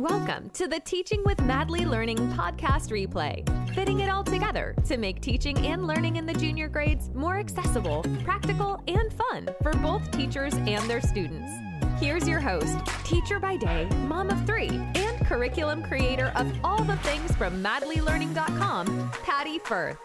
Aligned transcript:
Welcome 0.00 0.48
to 0.54 0.66
the 0.66 0.80
Teaching 0.80 1.22
with 1.26 1.38
Madly 1.42 1.84
Learning 1.84 2.16
podcast 2.32 2.88
replay, 2.88 3.46
fitting 3.74 4.00
it 4.00 4.08
all 4.08 4.24
together 4.24 4.74
to 4.86 4.96
make 4.96 5.20
teaching 5.20 5.66
and 5.66 5.86
learning 5.86 6.16
in 6.16 6.24
the 6.24 6.32
junior 6.32 6.68
grades 6.68 7.10
more 7.10 7.36
accessible, 7.36 8.02
practical, 8.24 8.82
and 8.88 9.12
fun 9.12 9.50
for 9.62 9.74
both 9.74 10.10
teachers 10.10 10.54
and 10.54 10.88
their 10.88 11.02
students. 11.02 11.52
Here's 11.98 12.26
your 12.26 12.40
host, 12.40 12.78
teacher 13.04 13.38
by 13.38 13.58
day, 13.58 13.84
mom 14.06 14.30
of 14.30 14.46
three, 14.46 14.70
and 14.70 15.20
curriculum 15.26 15.82
creator 15.82 16.32
of 16.34 16.50
all 16.64 16.82
the 16.82 16.96
things 16.96 17.36
from 17.36 17.62
madlylearning.com, 17.62 19.10
Patty 19.22 19.58
Firth. 19.58 19.98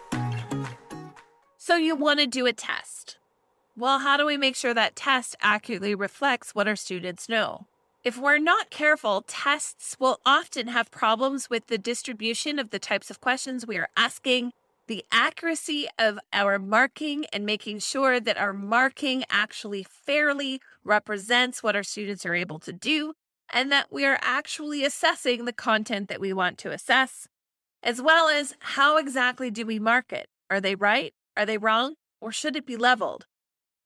So, 1.55 1.77
you 1.77 1.95
want 1.95 2.19
to 2.19 2.27
do 2.27 2.45
a 2.45 2.51
test. 2.51 3.15
Well, 3.77 3.99
how 3.99 4.17
do 4.17 4.25
we 4.25 4.35
make 4.35 4.57
sure 4.57 4.73
that 4.73 4.97
test 4.97 5.37
accurately 5.39 5.95
reflects 5.95 6.53
what 6.53 6.67
our 6.67 6.75
students 6.75 7.29
know? 7.29 7.67
If 8.05 8.19
we're 8.19 8.37
not 8.37 8.69
careful, 8.69 9.23
tests 9.27 9.97
will 9.99 10.19
often 10.27 10.67
have 10.67 10.91
problems 10.91 11.49
with 11.49 11.65
the 11.65 11.79
distribution 11.79 12.59
of 12.59 12.69
the 12.69 12.77
types 12.77 13.09
of 13.09 13.19
questions 13.19 13.65
we 13.65 13.77
are 13.77 13.89
asking, 13.97 14.51
the 14.85 15.03
accuracy 15.11 15.87
of 15.97 16.19
our 16.31 16.59
marking, 16.59 17.25
and 17.33 17.47
making 17.47 17.79
sure 17.79 18.19
that 18.19 18.37
our 18.37 18.53
marking 18.53 19.23
actually 19.31 19.81
fairly 19.81 20.61
represents 20.83 21.63
what 21.63 21.75
our 21.75 21.81
students 21.81 22.27
are 22.27 22.35
able 22.35 22.59
to 22.59 22.71
do, 22.71 23.13
and 23.51 23.71
that 23.71 23.91
we 23.91 24.05
are 24.05 24.19
actually 24.21 24.85
assessing 24.85 25.45
the 25.45 25.51
content 25.51 26.07
that 26.07 26.21
we 26.21 26.31
want 26.31 26.59
to 26.59 26.71
assess, 26.71 27.27
as 27.81 28.03
well 28.03 28.29
as 28.29 28.53
how 28.59 28.97
exactly 28.97 29.49
do 29.49 29.65
we 29.65 29.79
mark 29.79 30.13
it? 30.13 30.27
Are 30.51 30.61
they 30.61 30.75
right? 30.75 31.15
Are 31.35 31.47
they 31.47 31.57
wrong? 31.57 31.95
Or 32.21 32.31
should 32.31 32.55
it 32.55 32.67
be 32.67 32.77
leveled? 32.77 33.25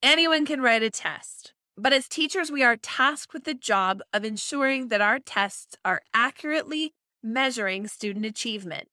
Anyone 0.04 0.46
can 0.46 0.60
write 0.60 0.84
a 0.84 0.90
test. 0.90 1.54
But 1.82 1.94
as 1.94 2.10
teachers, 2.10 2.52
we 2.52 2.62
are 2.62 2.76
tasked 2.76 3.34
with 3.34 3.46
the 3.46 3.54
job 3.54 4.02
of 4.14 4.26
ensuring 4.26 4.90
that 4.90 5.00
our 5.00 5.18
tests 5.18 5.78
are 5.86 6.02
accurately 6.14 6.94
measuring 7.24 7.88
student 7.88 8.26
achievement, 8.26 8.90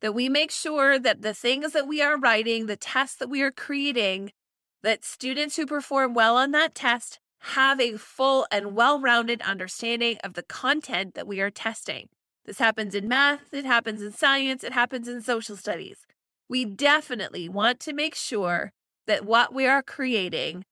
that 0.00 0.14
we 0.14 0.30
make 0.30 0.50
sure 0.50 0.98
that 0.98 1.20
the 1.20 1.34
things 1.34 1.72
that 1.72 1.86
we 1.86 2.00
are 2.00 2.18
writing, 2.18 2.66
the 2.66 2.76
tests 2.76 3.16
that 3.16 3.28
we 3.28 3.42
are 3.42 3.50
creating, 3.50 4.32
that 4.82 5.04
students 5.04 5.56
who 5.56 5.66
perform 5.66 6.14
well 6.14 6.38
on 6.38 6.52
that 6.52 6.74
test 6.74 7.18
have 7.40 7.78
a 7.78 7.98
full 7.98 8.46
and 8.50 8.74
well 8.74 8.98
rounded 8.98 9.42
understanding 9.42 10.16
of 10.24 10.32
the 10.32 10.42
content 10.42 11.14
that 11.14 11.26
we 11.26 11.38
are 11.40 11.50
testing. 11.50 12.08
This 12.46 12.58
happens 12.58 12.94
in 12.94 13.08
math, 13.08 13.52
it 13.52 13.66
happens 13.66 14.00
in 14.00 14.10
science, 14.10 14.64
it 14.64 14.72
happens 14.72 15.06
in 15.06 15.20
social 15.20 15.56
studies. 15.56 16.06
We 16.48 16.64
definitely 16.64 17.50
want 17.50 17.78
to 17.80 17.92
make 17.92 18.14
sure 18.14 18.72
that 19.06 19.26
what 19.26 19.52
we 19.52 19.66
are 19.66 19.82
creating 19.82 20.64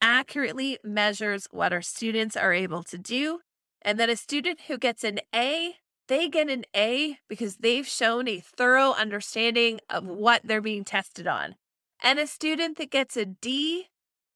accurately 0.00 0.78
measures 0.84 1.46
what 1.50 1.72
our 1.72 1.82
students 1.82 2.36
are 2.36 2.52
able 2.52 2.82
to 2.84 2.98
do, 2.98 3.40
and 3.82 3.98
that 3.98 4.10
a 4.10 4.16
student 4.16 4.62
who 4.68 4.78
gets 4.78 5.04
an 5.04 5.20
A, 5.34 5.76
they 6.08 6.28
get 6.28 6.48
an 6.48 6.64
A 6.74 7.18
because 7.28 7.56
they've 7.56 7.86
shown 7.86 8.28
a 8.28 8.40
thorough 8.40 8.92
understanding 8.92 9.80
of 9.90 10.06
what 10.06 10.42
they're 10.44 10.60
being 10.60 10.84
tested 10.84 11.26
on. 11.26 11.54
And 12.02 12.18
a 12.18 12.26
student 12.26 12.78
that 12.78 12.90
gets 12.90 13.16
a 13.16 13.24
D 13.24 13.86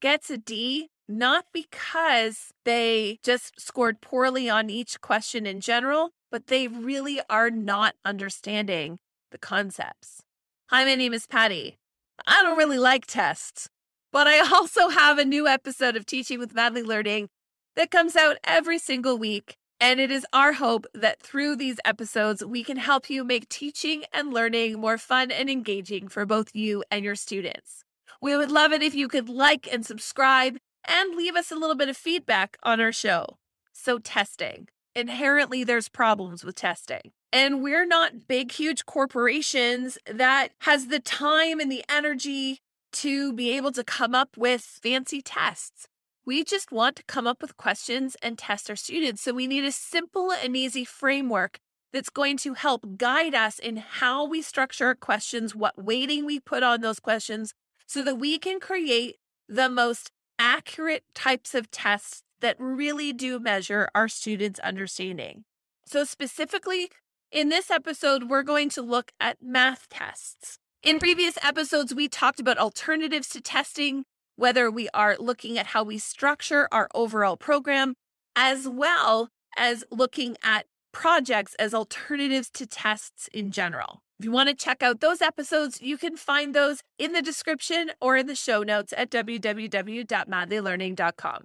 gets 0.00 0.30
a 0.30 0.36
D 0.36 0.88
not 1.08 1.46
because 1.52 2.52
they 2.64 3.18
just 3.22 3.60
scored 3.60 4.00
poorly 4.00 4.48
on 4.48 4.70
each 4.70 5.00
question 5.00 5.46
in 5.46 5.60
general, 5.60 6.10
but 6.30 6.46
they 6.46 6.68
really 6.68 7.20
are 7.28 7.50
not 7.50 7.94
understanding 8.04 8.98
the 9.30 9.38
concepts. 9.38 10.22
Hi, 10.70 10.84
my 10.84 10.94
name 10.94 11.12
is 11.12 11.26
Patty. 11.26 11.78
I 12.26 12.42
don't 12.42 12.56
really 12.56 12.78
like 12.78 13.06
tests. 13.06 13.68
But 14.12 14.26
I 14.26 14.40
also 14.54 14.90
have 14.90 15.18
a 15.18 15.24
new 15.24 15.48
episode 15.48 15.96
of 15.96 16.04
Teaching 16.04 16.38
with 16.38 16.54
Madly 16.54 16.82
Learning 16.82 17.28
that 17.76 17.90
comes 17.90 18.14
out 18.14 18.36
every 18.44 18.78
single 18.78 19.16
week. 19.16 19.56
And 19.80 19.98
it 19.98 20.12
is 20.12 20.26
our 20.32 20.52
hope 20.52 20.86
that 20.94 21.20
through 21.20 21.56
these 21.56 21.80
episodes, 21.84 22.44
we 22.44 22.62
can 22.62 22.76
help 22.76 23.10
you 23.10 23.24
make 23.24 23.48
teaching 23.48 24.04
and 24.12 24.32
learning 24.32 24.78
more 24.78 24.98
fun 24.98 25.32
and 25.32 25.50
engaging 25.50 26.06
for 26.06 26.24
both 26.24 26.54
you 26.54 26.84
and 26.90 27.04
your 27.04 27.16
students. 27.16 27.84
We 28.20 28.36
would 28.36 28.52
love 28.52 28.70
it 28.72 28.82
if 28.82 28.94
you 28.94 29.08
could 29.08 29.28
like 29.28 29.66
and 29.72 29.84
subscribe 29.84 30.58
and 30.86 31.16
leave 31.16 31.34
us 31.34 31.50
a 31.50 31.56
little 31.56 31.74
bit 31.74 31.88
of 31.88 31.96
feedback 31.96 32.58
on 32.62 32.80
our 32.80 32.92
show. 32.92 33.38
So, 33.72 33.98
testing. 33.98 34.68
Inherently, 34.94 35.64
there's 35.64 35.88
problems 35.88 36.44
with 36.44 36.54
testing. 36.54 37.10
And 37.32 37.62
we're 37.62 37.86
not 37.86 38.28
big, 38.28 38.52
huge 38.52 38.84
corporations 38.84 39.98
that 40.06 40.50
has 40.60 40.88
the 40.88 41.00
time 41.00 41.58
and 41.58 41.72
the 41.72 41.82
energy 41.88 42.60
to 42.92 43.32
be 43.32 43.56
able 43.56 43.72
to 43.72 43.84
come 43.84 44.14
up 44.14 44.36
with 44.36 44.62
fancy 44.62 45.22
tests. 45.22 45.88
We 46.24 46.44
just 46.44 46.70
want 46.70 46.96
to 46.96 47.04
come 47.04 47.26
up 47.26 47.42
with 47.42 47.56
questions 47.56 48.16
and 48.22 48.38
test 48.38 48.70
our 48.70 48.76
students. 48.76 49.22
So 49.22 49.32
we 49.32 49.46
need 49.46 49.64
a 49.64 49.72
simple 49.72 50.30
and 50.30 50.56
easy 50.56 50.84
framework 50.84 51.58
that's 51.92 52.10
going 52.10 52.36
to 52.38 52.54
help 52.54 52.96
guide 52.96 53.34
us 53.34 53.58
in 53.58 53.76
how 53.76 54.24
we 54.24 54.40
structure 54.40 54.86
our 54.86 54.94
questions, 54.94 55.54
what 55.54 55.82
weighting 55.82 56.24
we 56.24 56.40
put 56.40 56.62
on 56.62 56.80
those 56.80 57.00
questions, 57.00 57.54
so 57.86 58.02
that 58.02 58.18
we 58.18 58.38
can 58.38 58.60
create 58.60 59.16
the 59.48 59.68
most 59.68 60.10
accurate 60.38 61.04
types 61.14 61.54
of 61.54 61.70
tests 61.70 62.22
that 62.40 62.56
really 62.58 63.12
do 63.12 63.38
measure 63.38 63.88
our 63.94 64.08
students' 64.08 64.60
understanding. 64.60 65.44
So, 65.84 66.04
specifically 66.04 66.90
in 67.30 67.48
this 67.48 67.70
episode, 67.70 68.24
we're 68.28 68.42
going 68.42 68.68
to 68.70 68.82
look 68.82 69.12
at 69.20 69.38
math 69.42 69.88
tests. 69.88 70.58
In 70.82 70.98
previous 70.98 71.38
episodes, 71.44 71.94
we 71.94 72.08
talked 72.08 72.40
about 72.40 72.58
alternatives 72.58 73.28
to 73.28 73.40
testing, 73.40 74.02
whether 74.34 74.68
we 74.68 74.88
are 74.92 75.16
looking 75.16 75.56
at 75.56 75.66
how 75.66 75.84
we 75.84 75.96
structure 75.96 76.66
our 76.72 76.88
overall 76.92 77.36
program, 77.36 77.94
as 78.34 78.66
well 78.66 79.28
as 79.56 79.84
looking 79.92 80.36
at 80.42 80.66
projects 80.90 81.54
as 81.54 81.72
alternatives 81.72 82.50
to 82.50 82.66
tests 82.66 83.28
in 83.32 83.52
general. 83.52 84.02
If 84.18 84.24
you 84.24 84.32
want 84.32 84.48
to 84.48 84.56
check 84.56 84.82
out 84.82 84.98
those 84.98 85.22
episodes, 85.22 85.80
you 85.80 85.96
can 85.96 86.16
find 86.16 86.52
those 86.52 86.80
in 86.98 87.12
the 87.12 87.22
description 87.22 87.92
or 88.00 88.16
in 88.16 88.26
the 88.26 88.34
show 88.34 88.64
notes 88.64 88.92
at 88.96 89.08
www.madlylearning.com. 89.08 91.44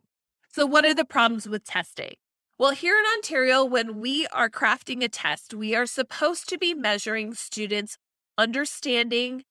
So, 0.52 0.66
what 0.66 0.84
are 0.84 0.96
the 0.96 1.06
problems 1.06 1.48
with 1.48 1.64
testing? 1.64 2.16
Well, 2.58 2.72
here 2.72 2.98
in 2.98 3.06
Ontario, 3.06 3.64
when 3.64 4.00
we 4.00 4.26
are 4.34 4.50
crafting 4.50 5.04
a 5.04 5.10
test, 5.10 5.54
we 5.54 5.76
are 5.76 5.86
supposed 5.86 6.50
to 6.50 6.58
be 6.58 6.74
measuring 6.74 7.36
students' 7.36 8.00
understanding, 8.38 9.44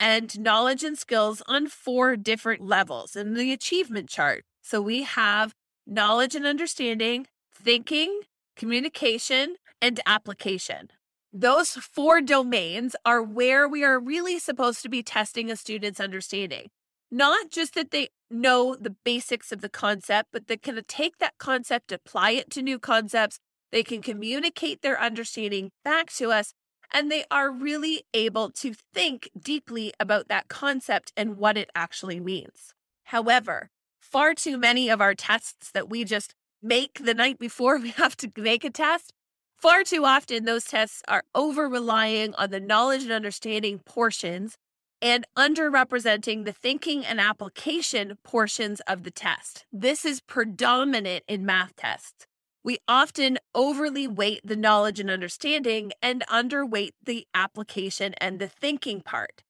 and 0.00 0.38
knowledge 0.38 0.84
and 0.84 0.96
skills 0.96 1.42
on 1.46 1.66
four 1.66 2.16
different 2.16 2.62
levels 2.62 3.16
in 3.16 3.34
the 3.34 3.52
achievement 3.52 4.08
chart. 4.08 4.44
So 4.62 4.80
we 4.80 5.02
have 5.02 5.54
knowledge 5.86 6.34
and 6.34 6.46
understanding, 6.46 7.26
thinking, 7.52 8.20
communication, 8.56 9.56
and 9.80 10.00
application. 10.06 10.88
Those 11.32 11.70
four 11.70 12.20
domains 12.20 12.96
are 13.04 13.22
where 13.22 13.68
we 13.68 13.84
are 13.84 14.00
really 14.00 14.38
supposed 14.38 14.82
to 14.82 14.88
be 14.88 15.02
testing 15.02 15.50
a 15.50 15.56
student's 15.56 16.00
understanding. 16.00 16.68
Not 17.10 17.50
just 17.50 17.74
that 17.74 17.90
they 17.90 18.08
know 18.30 18.76
the 18.78 18.94
basics 19.04 19.52
of 19.52 19.60
the 19.60 19.68
concept, 19.68 20.28
but 20.32 20.46
they 20.46 20.56
can 20.56 20.80
take 20.86 21.18
that 21.18 21.38
concept, 21.38 21.92
apply 21.92 22.32
it 22.32 22.50
to 22.50 22.62
new 22.62 22.78
concepts. 22.78 23.38
They 23.72 23.82
can 23.82 24.02
communicate 24.02 24.82
their 24.82 25.00
understanding 25.00 25.70
back 25.84 26.10
to 26.14 26.30
us 26.30 26.54
and 26.92 27.10
they 27.10 27.24
are 27.30 27.50
really 27.50 28.02
able 28.14 28.50
to 28.50 28.74
think 28.94 29.30
deeply 29.38 29.92
about 30.00 30.28
that 30.28 30.48
concept 30.48 31.12
and 31.16 31.36
what 31.36 31.56
it 31.56 31.70
actually 31.74 32.20
means. 32.20 32.74
However, 33.04 33.70
far 34.00 34.34
too 34.34 34.58
many 34.58 34.88
of 34.88 35.00
our 35.00 35.14
tests 35.14 35.70
that 35.72 35.88
we 35.88 36.04
just 36.04 36.34
make 36.62 37.04
the 37.04 37.14
night 37.14 37.38
before 37.38 37.78
we 37.80 37.90
have 37.90 38.16
to 38.18 38.30
make 38.36 38.64
a 38.64 38.70
test, 38.70 39.12
far 39.56 39.82
too 39.82 40.04
often 40.04 40.44
those 40.44 40.64
tests 40.64 41.02
are 41.08 41.24
over 41.34 41.68
relying 41.68 42.34
on 42.34 42.50
the 42.50 42.60
knowledge 42.60 43.02
and 43.02 43.12
understanding 43.12 43.80
portions 43.80 44.56
and 45.00 45.26
underrepresenting 45.36 46.44
the 46.44 46.52
thinking 46.52 47.04
and 47.04 47.20
application 47.20 48.18
portions 48.24 48.80
of 48.80 49.04
the 49.04 49.10
test. 49.10 49.64
This 49.72 50.04
is 50.04 50.20
predominant 50.20 51.24
in 51.28 51.46
math 51.46 51.76
tests. 51.76 52.26
We 52.64 52.78
often 52.86 53.38
overly 53.54 54.06
weight 54.06 54.40
the 54.44 54.56
knowledge 54.56 55.00
and 55.00 55.10
understanding 55.10 55.92
and 56.02 56.24
underweight 56.28 56.92
the 57.02 57.26
application 57.34 58.14
and 58.20 58.38
the 58.38 58.48
thinking 58.48 59.00
part. 59.00 59.42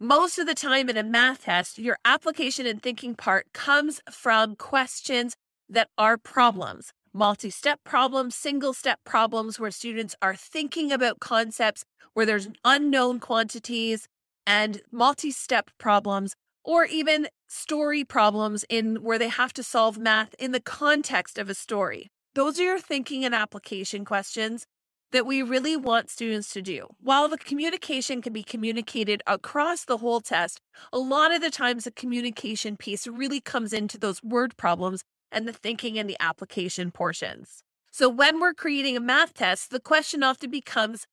Most 0.00 0.38
of 0.38 0.46
the 0.46 0.54
time 0.54 0.88
in 0.88 0.96
a 0.96 1.02
math 1.02 1.44
test, 1.44 1.78
your 1.78 1.98
application 2.04 2.66
and 2.66 2.82
thinking 2.82 3.14
part 3.14 3.52
comes 3.52 4.00
from 4.10 4.56
questions 4.56 5.36
that 5.68 5.88
are 5.96 6.18
problems 6.18 6.92
multi 7.14 7.50
step 7.50 7.80
problems, 7.84 8.34
single 8.34 8.72
step 8.72 9.00
problems 9.04 9.60
where 9.60 9.70
students 9.70 10.14
are 10.22 10.34
thinking 10.34 10.92
about 10.92 11.20
concepts 11.20 11.84
where 12.14 12.26
there's 12.26 12.48
unknown 12.64 13.20
quantities 13.20 14.08
and 14.46 14.80
multi 14.90 15.30
step 15.30 15.70
problems, 15.78 16.34
or 16.64 16.84
even 16.84 17.28
story 17.48 18.04
problems 18.04 18.64
in 18.68 18.96
where 19.02 19.18
they 19.18 19.28
have 19.28 19.52
to 19.52 19.62
solve 19.62 19.98
math 19.98 20.34
in 20.38 20.52
the 20.52 20.60
context 20.60 21.38
of 21.38 21.48
a 21.48 21.54
story. 21.54 22.10
Those 22.34 22.58
are 22.58 22.64
your 22.64 22.78
thinking 22.78 23.24
and 23.24 23.34
application 23.34 24.04
questions 24.04 24.66
that 25.12 25.26
we 25.26 25.42
really 25.42 25.76
want 25.76 26.08
students 26.08 26.50
to 26.54 26.62
do. 26.62 26.86
While 26.98 27.28
the 27.28 27.36
communication 27.36 28.22
can 28.22 28.32
be 28.32 28.42
communicated 28.42 29.22
across 29.26 29.84
the 29.84 29.98
whole 29.98 30.20
test, 30.22 30.58
a 30.92 30.98
lot 30.98 31.34
of 31.34 31.42
the 31.42 31.50
times 31.50 31.84
the 31.84 31.90
communication 31.90 32.78
piece 32.78 33.06
really 33.06 33.40
comes 33.40 33.74
into 33.74 33.98
those 33.98 34.22
word 34.22 34.56
problems 34.56 35.02
and 35.30 35.46
the 35.46 35.52
thinking 35.52 35.98
and 35.98 36.08
the 36.08 36.16
application 36.20 36.90
portions. 36.90 37.62
So 37.90 38.08
when 38.08 38.40
we're 38.40 38.54
creating 38.54 38.96
a 38.96 39.00
math 39.00 39.34
test, 39.34 39.70
the 39.70 39.80
question 39.80 40.22
often 40.22 40.50
becomes 40.50 41.06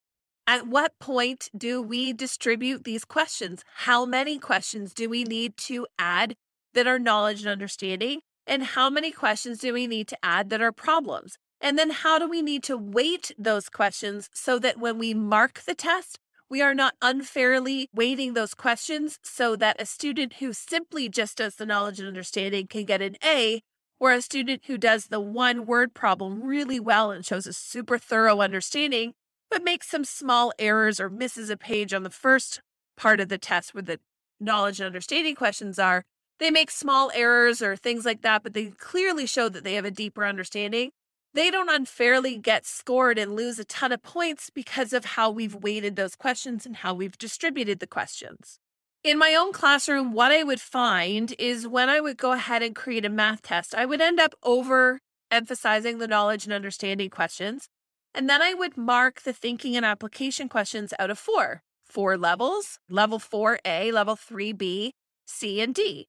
at 0.48 0.68
what 0.68 0.98
point 1.00 1.50
do 1.56 1.82
we 1.82 2.14
distribute 2.14 2.86
these 2.86 3.04
questions? 3.04 3.66
How 3.76 4.06
many 4.06 4.40
questions 4.40 4.94
do 4.94 5.10
we 5.10 5.26
need 5.26 5.58
to 5.58 5.86
add 6.00 6.36
that 6.74 6.88
are 6.88 6.98
knowledge 6.98 7.42
and 7.42 7.50
understanding? 7.50 8.22
And 8.50 8.64
how 8.64 8.90
many 8.90 9.12
questions 9.12 9.60
do 9.60 9.74
we 9.74 9.86
need 9.86 10.08
to 10.08 10.18
add 10.24 10.50
that 10.50 10.60
are 10.60 10.72
problems? 10.72 11.38
And 11.62 11.78
then 11.78 11.92
how 11.92 12.18
do 12.18 12.28
we 12.28 12.42
need 12.42 12.64
to 12.64 12.76
weight 12.76 13.32
those 13.38 13.70
questions 13.70 14.28
so 14.34 14.58
that 14.58 14.80
when 14.80 14.98
we 14.98 15.14
mark 15.14 15.62
the 15.68 15.76
test, 15.76 16.18
we 16.50 16.60
are 16.60 16.74
not 16.74 16.96
unfairly 17.00 17.90
weighting 17.94 18.34
those 18.34 18.56
questions 18.56 19.20
so 19.22 19.56
that 19.58 19.80
a 19.80 19.86
student 19.86 20.34
who 20.40 20.52
simply 20.52 21.08
just 21.10 21.38
does 21.38 21.58
the 21.58 21.66
knowledge 21.68 22.00
and 22.00 22.08
understanding 22.08 22.66
can 22.66 22.86
get 22.86 23.04
an 23.04 23.18
A, 23.24 23.62
or 24.00 24.14
a 24.14 24.22
student 24.22 24.64
who 24.66 24.80
does 24.80 25.08
the 25.08 25.20
one 25.20 25.68
word 25.68 25.94
problem 25.94 26.42
really 26.42 26.80
well 26.80 27.12
and 27.12 27.24
shows 27.24 27.46
a 27.46 27.54
super 27.54 28.00
thorough 28.00 28.42
understanding, 28.42 29.14
but 29.52 29.64
makes 29.64 29.88
some 29.88 30.04
small 30.04 30.52
errors 30.58 31.00
or 31.00 31.08
misses 31.08 31.52
a 31.52 31.58
page 31.58 31.94
on 31.94 32.02
the 32.02 32.10
first 32.10 32.62
part 32.98 33.20
of 33.20 33.30
the 33.30 33.38
test 33.38 33.76
where 33.76 33.84
the 33.84 34.00
knowledge 34.40 34.80
and 34.80 34.88
understanding 34.88 35.36
questions 35.36 35.78
are. 35.78 36.04
They 36.40 36.52
make 36.52 36.72
small 36.72 37.12
errors 37.14 37.62
or 37.62 37.76
things 37.76 38.06
like 38.06 38.22
that, 38.22 38.44
but 38.44 38.54
they 38.54 38.68
clearly 38.68 39.26
show 39.26 39.50
that 39.50 39.64
they 39.64 39.74
have 39.74 39.86
a 39.86 39.92
deeper 39.92 40.26
understanding 40.26 40.92
they 41.34 41.52
don't 41.52 41.70
unfairly 41.70 42.38
get 42.38 42.66
scored 42.66 43.20
and 43.20 43.36
lose 43.36 43.60
a 43.60 43.66
ton 43.66 43.92
of 43.92 44.02
points 44.02 44.50
because 44.50 44.94
of 44.94 45.06
how 45.06 45.30
we've 45.30 45.54
weighted 45.54 45.96
those 45.96 46.16
questions 46.16 46.66
and 46.66 46.78
how 46.78 46.94
we've 46.94 47.18
distributed 47.18 47.80
the 47.80 47.88
questions. 47.88 48.60
In 49.04 49.18
my 49.18 49.36
own 49.36 49.54
classroom, 49.54 50.12
what 50.12 50.32
I 50.32 50.44
would 50.44 50.60
find 50.60 51.34
is 51.38 51.68
when 51.68 51.88
I 51.88 52.02
would 52.02 52.18
go 52.18 52.32
ahead 52.32 52.64
and 52.64 52.76
create 52.76 53.06
a 53.06 53.10
math 53.10 53.44
test, 53.44 53.76
I 53.76 53.86
would 53.86 54.02
end 54.02 54.20
up 54.20 54.34
over 54.44 55.00
emphasizing 55.32 56.00
the 56.00 56.08
knowledge 56.08 56.46
and 56.46 56.54
understanding 56.54 57.10
questions. 57.12 57.70
And 58.14 58.28
then 58.28 58.42
I 58.42 58.56
would 58.56 58.76
mark 58.76 59.22
the 59.22 59.32
thinking 59.32 59.78
and 59.78 59.86
application 59.86 60.50
questions 60.50 60.94
out 60.98 61.12
of 61.12 61.20
four, 61.20 61.62
four 61.86 62.18
levels, 62.18 62.80
level 62.90 63.20
4A, 63.20 63.94
level 63.94 64.16
3B, 64.16 64.92
C, 65.28 65.62
and 65.62 65.76
D. 65.76 66.08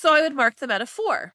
So 0.00 0.14
I 0.14 0.22
would 0.22 0.34
mark 0.34 0.56
them 0.56 0.70
out 0.70 0.80
of 0.80 0.88
four. 0.88 1.34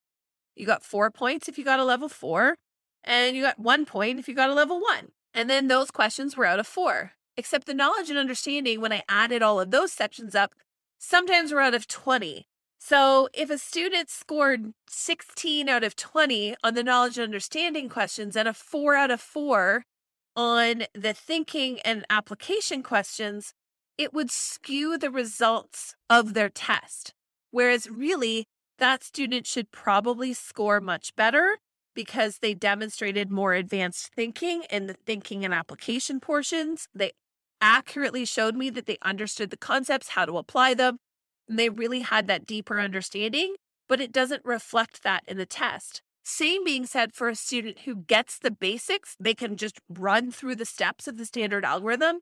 You 0.56 0.66
got 0.66 0.84
four 0.84 1.12
points 1.12 1.48
if 1.48 1.60
you 1.60 1.64
got 1.64 1.80
a 1.80 1.84
level 1.84 2.10
four, 2.10 2.56
and 3.04 3.36
you 3.36 3.44
got 3.44 3.60
one 3.60 3.86
point 3.86 4.18
if 4.18 4.28
you 4.28 4.34
got 4.34 4.50
a 4.50 4.56
level 4.56 4.82
one. 4.82 5.10
And 5.36 5.48
then 5.48 5.68
those 5.68 5.92
questions 5.92 6.36
were 6.36 6.48
out 6.48 6.60
of 6.60 6.66
four. 6.66 7.12
Except 7.38 7.68
the 7.68 7.76
knowledge 7.76 8.10
and 8.10 8.18
understanding, 8.18 8.82
when 8.82 8.92
I 8.92 9.04
added 9.08 9.44
all 9.44 9.60
of 9.60 9.70
those 9.70 9.92
sections 9.92 10.34
up, 10.34 10.56
sometimes 10.98 11.54
we're 11.54 11.60
out 11.60 11.76
of 11.76 11.88
20. 11.88 12.48
So 12.80 13.30
if 13.36 13.52
a 13.52 13.60
student 13.60 14.10
scored 14.10 14.74
16 14.90 15.70
out 15.70 15.84
of 15.84 15.96
20 15.96 16.56
on 16.64 16.74
the 16.74 16.84
knowledge 16.84 17.20
and 17.20 17.26
understanding 17.26 17.88
questions 17.88 18.36
and 18.36 18.48
a 18.48 18.54
four 18.54 18.96
out 18.96 19.12
of 19.12 19.22
four 19.22 19.84
on 20.36 20.86
the 20.96 21.14
thinking 21.14 21.80
and 21.82 22.04
application 22.10 22.82
questions, 22.82 23.54
it 23.96 24.12
would 24.12 24.32
skew 24.32 24.98
the 24.98 25.12
results 25.12 25.94
of 26.10 26.34
their 26.34 26.50
test. 26.50 27.14
Whereas 27.52 27.88
really, 27.92 28.48
that 28.78 29.04
student 29.04 29.48
should 29.48 29.72
probably 29.72 30.34
score 30.34 30.82
much 30.82 31.16
better 31.16 31.58
because 31.94 32.40
they 32.40 32.54
demonstrated 32.54 33.32
more 33.32 33.54
advanced 33.54 34.12
thinking 34.14 34.64
in 34.70 34.88
the 34.88 34.94
thinking 35.06 35.46
and 35.46 35.54
application 35.54 36.20
portions. 36.20 36.88
They 36.94 37.12
accurately 37.62 38.26
showed 38.26 38.56
me 38.56 38.70
that 38.72 38.86
they 38.86 38.98
understood 39.02 39.50
the 39.50 39.58
concepts, 39.58 40.10
how 40.10 40.26
to 40.26 40.38
apply 40.38 40.74
them, 40.74 40.98
and 41.48 41.58
they 41.58 41.70
really 41.70 42.02
had 42.02 42.28
that 42.28 42.46
deeper 42.46 42.80
understanding, 42.80 43.56
but 43.88 44.02
it 44.02 44.12
doesn't 44.12 44.44
reflect 44.44 45.04
that 45.04 45.24
in 45.28 45.38
the 45.38 45.46
test. 45.46 46.02
Same 46.24 46.64
being 46.64 46.86
said 46.86 47.14
for 47.14 47.30
a 47.30 47.36
student 47.36 47.82
who 47.82 47.96
gets 47.96 48.40
the 48.40 48.52
basics, 48.52 49.16
they 49.20 49.36
can 49.36 49.58
just 49.58 49.80
run 49.88 50.32
through 50.32 50.56
the 50.56 50.66
steps 50.66 51.08
of 51.08 51.18
the 51.18 51.26
standard 51.26 51.64
algorithm. 51.64 52.22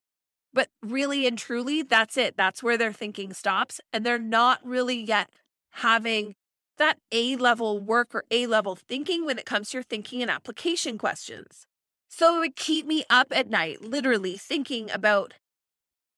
But 0.53 0.67
really 0.83 1.25
and 1.25 1.37
truly, 1.37 1.81
that's 1.81 2.17
it. 2.17 2.35
That's 2.37 2.61
where 2.61 2.77
their 2.77 2.93
thinking 2.93 3.33
stops. 3.33 3.79
And 3.91 4.05
they're 4.05 4.19
not 4.19 4.59
really 4.63 5.01
yet 5.01 5.29
having 5.71 6.35
that 6.77 6.97
A 7.11 7.35
level 7.35 7.79
work 7.79 8.13
or 8.13 8.23
A 8.31 8.47
level 8.47 8.75
thinking 8.75 9.25
when 9.25 9.37
it 9.37 9.45
comes 9.45 9.69
to 9.69 9.77
your 9.77 9.83
thinking 9.83 10.21
and 10.21 10.31
application 10.31 10.97
questions. 10.97 11.67
So 12.09 12.37
it 12.37 12.39
would 12.39 12.55
keep 12.55 12.85
me 12.85 13.03
up 13.09 13.27
at 13.31 13.49
night, 13.49 13.81
literally 13.81 14.37
thinking 14.37 14.91
about 14.91 15.33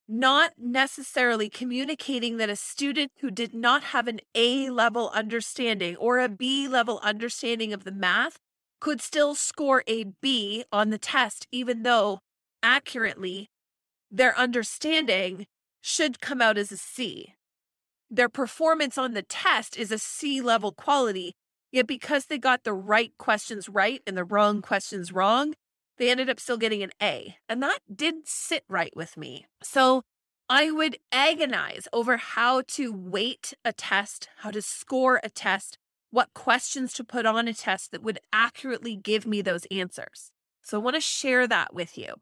not 0.07 0.51
necessarily 0.57 1.49
communicating 1.49 2.37
that 2.37 2.49
a 2.49 2.55
student 2.55 3.11
who 3.21 3.31
did 3.31 3.53
not 3.53 3.85
have 3.85 4.07
an 4.07 4.19
A 4.35 4.69
level 4.69 5.09
understanding 5.13 5.95
or 5.95 6.19
a 6.19 6.29
B 6.29 6.67
level 6.67 6.99
understanding 7.03 7.73
of 7.73 7.83
the 7.83 7.91
math 7.91 8.37
could 8.79 9.01
still 9.01 9.35
score 9.35 9.83
a 9.87 10.05
B 10.21 10.63
on 10.71 10.89
the 10.89 10.97
test, 10.97 11.47
even 11.51 11.83
though 11.83 12.19
accurately 12.61 13.49
their 14.11 14.37
understanding 14.37 15.47
should 15.81 16.21
come 16.21 16.41
out 16.41 16.57
as 16.57 16.71
a 16.71 16.77
C 16.77 17.33
their 18.09 18.29
performance 18.29 18.97
on 18.97 19.13
the 19.13 19.23
test 19.23 19.77
is 19.77 19.91
a 19.91 19.99
C 19.99 20.41
level 20.41 20.71
quality. 20.71 21.33
Yet 21.71 21.87
because 21.87 22.27
they 22.27 22.37
got 22.37 22.63
the 22.63 22.73
right 22.73 23.11
questions 23.17 23.67
right 23.67 24.01
and 24.07 24.15
the 24.15 24.23
wrong 24.23 24.61
questions 24.61 25.11
wrong, 25.11 25.55
they 25.97 26.09
ended 26.09 26.29
up 26.29 26.39
still 26.39 26.57
getting 26.57 26.83
an 26.83 26.91
A. 27.01 27.35
And 27.49 27.61
that 27.61 27.79
didn't 27.93 28.27
sit 28.27 28.63
right 28.69 28.95
with 28.95 29.17
me. 29.17 29.45
So 29.61 30.03
I 30.49 30.71
would 30.71 30.97
agonize 31.11 31.87
over 31.91 32.17
how 32.17 32.61
to 32.67 32.93
weight 32.93 33.53
a 33.65 33.73
test, 33.73 34.29
how 34.37 34.51
to 34.51 34.61
score 34.61 35.19
a 35.23 35.29
test, 35.29 35.77
what 36.11 36.33
questions 36.33 36.93
to 36.93 37.03
put 37.03 37.25
on 37.25 37.47
a 37.47 37.53
test 37.53 37.91
that 37.91 38.03
would 38.03 38.19
accurately 38.31 38.95
give 38.95 39.25
me 39.25 39.41
those 39.41 39.65
answers. 39.71 40.31
So 40.61 40.79
I 40.79 40.83
want 40.83 40.95
to 40.95 41.01
share 41.01 41.47
that 41.47 41.73
with 41.73 41.97
you. 41.97 42.13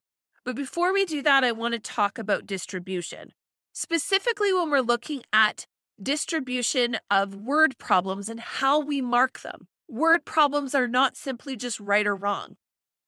But 0.46 0.56
before 0.56 0.94
we 0.94 1.06
do 1.06 1.22
that, 1.22 1.44
I 1.44 1.52
want 1.52 1.74
to 1.74 1.80
talk 1.80 2.18
about 2.18 2.48
distribution. 2.48 3.34
Specifically, 3.72 4.54
when 4.54 4.70
we're 4.70 4.82
looking 4.82 5.24
at 5.32 5.68
distribution 6.04 6.98
of 7.10 7.36
word 7.36 7.78
problems 7.78 8.30
and 8.30 8.40
how 8.40 8.80
we 8.80 9.02
mark 9.02 9.42
them. 9.42 9.68
Word 9.88 10.26
problems 10.26 10.76
are 10.76 10.88
not 10.88 11.16
simply 11.16 11.56
just 11.56 11.80
right 11.80 12.06
or 12.06 12.16
wrong. 12.16 12.58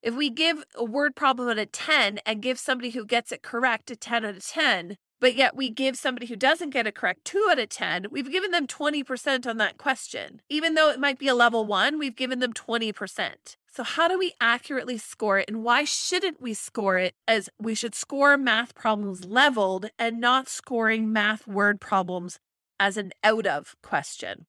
If 0.02 0.16
we 0.16 0.30
give 0.30 0.64
a 0.76 0.86
word 0.86 1.16
problem 1.16 1.50
at 1.50 1.58
a 1.58 1.66
10 1.66 2.20
and 2.26 2.42
give 2.42 2.60
somebody 2.60 2.92
who 2.92 3.06
gets 3.06 3.32
it 3.32 3.42
correct 3.42 3.90
a 3.90 3.96
10 3.96 4.24
out 4.24 4.36
of 4.36 4.46
10, 4.46 4.98
but 5.20 5.36
yet 5.36 5.56
we 5.56 5.70
give 5.70 5.98
somebody 5.98 6.28
who 6.28 6.36
doesn't 6.36 6.70
get 6.70 6.86
it 6.86 6.94
correct 6.94 7.26
2 7.26 7.48
out 7.50 7.58
of 7.58 7.70
10, 7.70 8.08
we've 8.12 8.32
given 8.32 8.52
them 8.52 8.68
20% 8.68 9.48
on 9.48 9.58
that 9.58 9.78
question. 9.78 10.42
Even 10.50 10.76
though 10.76 10.92
it 10.92 11.00
might 11.00 11.18
be 11.18 11.28
a 11.28 11.34
level 11.34 11.66
1, 11.66 11.98
we've 11.98 12.16
given 12.16 12.40
them 12.40 12.54
20%. 12.54 13.56
So, 13.68 13.84
how 13.84 14.08
do 14.08 14.18
we 14.18 14.34
accurately 14.40 14.98
score 14.98 15.40
it, 15.40 15.50
and 15.50 15.64
why 15.64 15.84
shouldn't 15.84 16.40
we 16.40 16.54
score 16.54 16.98
it 16.98 17.16
as 17.28 17.50
we 17.60 17.76
should 17.76 17.96
score 17.96 18.38
math 18.38 18.76
problems 18.76 19.26
leveled 19.26 19.88
and 19.98 20.22
not 20.22 20.48
scoring 20.48 21.12
math 21.12 21.48
word 21.48 21.82
problems 21.82 22.40
as 22.80 22.98
an 22.98 23.12
out 23.24 23.46
of 23.46 23.76
question. 23.82 24.46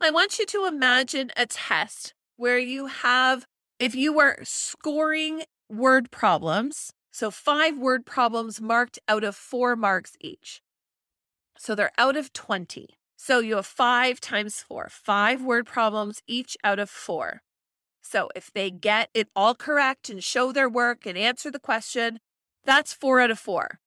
I 0.00 0.10
want 0.10 0.38
you 0.38 0.46
to 0.46 0.66
imagine 0.66 1.30
a 1.36 1.46
test 1.46 2.14
where 2.36 2.58
you 2.58 2.86
have, 2.86 3.46
if 3.78 3.94
you 3.94 4.12
were 4.12 4.38
scoring 4.44 5.42
word 5.68 6.10
problems, 6.10 6.92
so 7.10 7.30
five 7.30 7.76
word 7.76 8.06
problems 8.06 8.60
marked 8.60 8.98
out 9.08 9.24
of 9.24 9.34
four 9.34 9.74
marks 9.74 10.16
each. 10.20 10.60
So 11.56 11.74
they're 11.74 11.90
out 11.98 12.16
of 12.16 12.32
20. 12.32 12.90
So 13.16 13.40
you 13.40 13.56
have 13.56 13.66
five 13.66 14.20
times 14.20 14.60
four, 14.60 14.88
five 14.88 15.42
word 15.42 15.66
problems 15.66 16.22
each 16.28 16.56
out 16.62 16.78
of 16.78 16.88
four. 16.88 17.42
So 18.00 18.30
if 18.36 18.52
they 18.52 18.70
get 18.70 19.10
it 19.12 19.28
all 19.34 19.56
correct 19.56 20.08
and 20.08 20.22
show 20.22 20.52
their 20.52 20.68
work 20.68 21.04
and 21.04 21.18
answer 21.18 21.50
the 21.50 21.58
question, 21.58 22.20
that's 22.64 22.92
four 22.92 23.20
out 23.20 23.32
of 23.32 23.38
four 23.38 23.80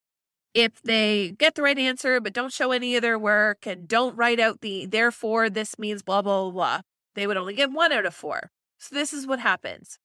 if 0.54 0.82
they 0.82 1.34
get 1.38 1.56
the 1.56 1.62
right 1.62 1.78
answer 1.78 2.20
but 2.20 2.34
don't 2.34 2.54
show 2.54 2.72
any 2.72 2.96
of 2.96 3.02
their 3.02 3.18
work 3.18 3.66
and 3.66 3.88
don't 3.88 4.16
write 4.16 4.40
out 4.40 4.62
the 4.62 4.86
therefore 4.86 5.50
this 5.50 5.80
means 5.80 6.02
blah 6.02 6.22
blah 6.22 6.50
blah 6.50 6.82
they 7.16 7.28
would 7.28 7.38
only 7.38 7.54
get 7.54 7.72
one 7.72 7.92
out 7.92 8.06
of 8.06 8.14
four. 8.14 8.52
So 8.78 8.96
this 8.96 9.14
is 9.14 9.28
what 9.28 9.40
happens. 9.40 10.00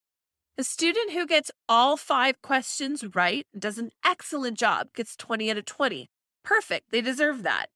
A 0.58 0.64
student 0.64 1.12
who 1.12 1.26
gets 1.26 1.50
all 1.68 1.96
five 1.96 2.40
questions 2.42 3.04
right 3.14 3.46
does 3.56 3.78
an 3.78 3.90
excellent 4.04 4.58
job 4.58 4.88
gets 4.94 5.16
20 5.16 5.50
out 5.50 5.58
of 5.58 5.64
20 5.64 6.08
perfect 6.44 6.90
they 6.90 7.00
deserve 7.00 7.42
that. 7.42 7.66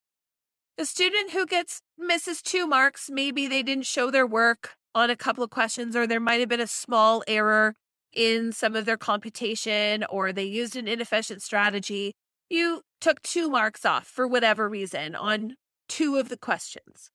A 0.78 0.84
student 0.84 1.32
who 1.32 1.44
gets 1.46 1.82
misses 1.98 2.40
two 2.40 2.66
marks 2.66 3.10
maybe 3.10 3.46
they 3.46 3.62
didn't 3.62 3.86
show 3.86 4.10
their 4.10 4.26
work 4.26 4.74
on 4.94 5.10
a 5.10 5.16
couple 5.16 5.44
of 5.44 5.50
questions 5.50 5.94
or 5.94 6.06
there 6.06 6.20
might 6.20 6.40
have 6.40 6.48
been 6.48 6.60
a 6.60 6.66
small 6.66 7.22
error 7.28 7.74
in 8.12 8.52
some 8.52 8.74
of 8.74 8.86
their 8.86 8.96
computation 8.96 10.04
or 10.10 10.32
they 10.32 10.44
used 10.44 10.74
an 10.74 10.88
inefficient 10.88 11.42
strategy 11.42 12.14
you 12.50 12.82
took 13.00 13.22
two 13.22 13.48
marks 13.48 13.84
off 13.86 14.06
for 14.06 14.26
whatever 14.26 14.68
reason 14.68 15.14
on 15.14 15.54
two 15.88 16.16
of 16.16 16.28
the 16.28 16.36
questions. 16.36 17.10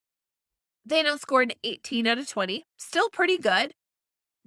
They 0.85 1.03
now 1.03 1.17
scored 1.17 1.51
an 1.51 1.57
18 1.63 2.07
out 2.07 2.17
of 2.17 2.29
20, 2.29 2.65
still 2.77 3.09
pretty 3.09 3.37
good. 3.37 3.73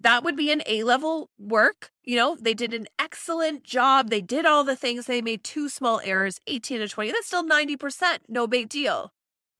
That 0.00 0.23
would 0.23 0.37
be 0.37 0.52
an 0.52 0.62
A 0.66 0.85
level 0.85 1.28
work. 1.38 1.90
You 2.04 2.16
know, 2.16 2.37
they 2.40 2.54
did 2.54 2.73
an 2.73 2.87
excellent 2.99 3.64
job. 3.64 4.11
They 4.11 4.21
did 4.21 4.47
all 4.47 4.62
the 4.62 4.76
things. 4.76 5.07
They 5.07 5.21
made 5.21 5.42
two 5.42 5.68
small 5.68 6.00
errors, 6.04 6.38
18 6.47 6.78
to 6.78 6.88
20. 6.88 7.11
That's 7.11 7.26
still 7.26 7.45
90%. 7.45 8.18
No 8.28 8.47
big 8.47 8.68
deal. 8.68 9.11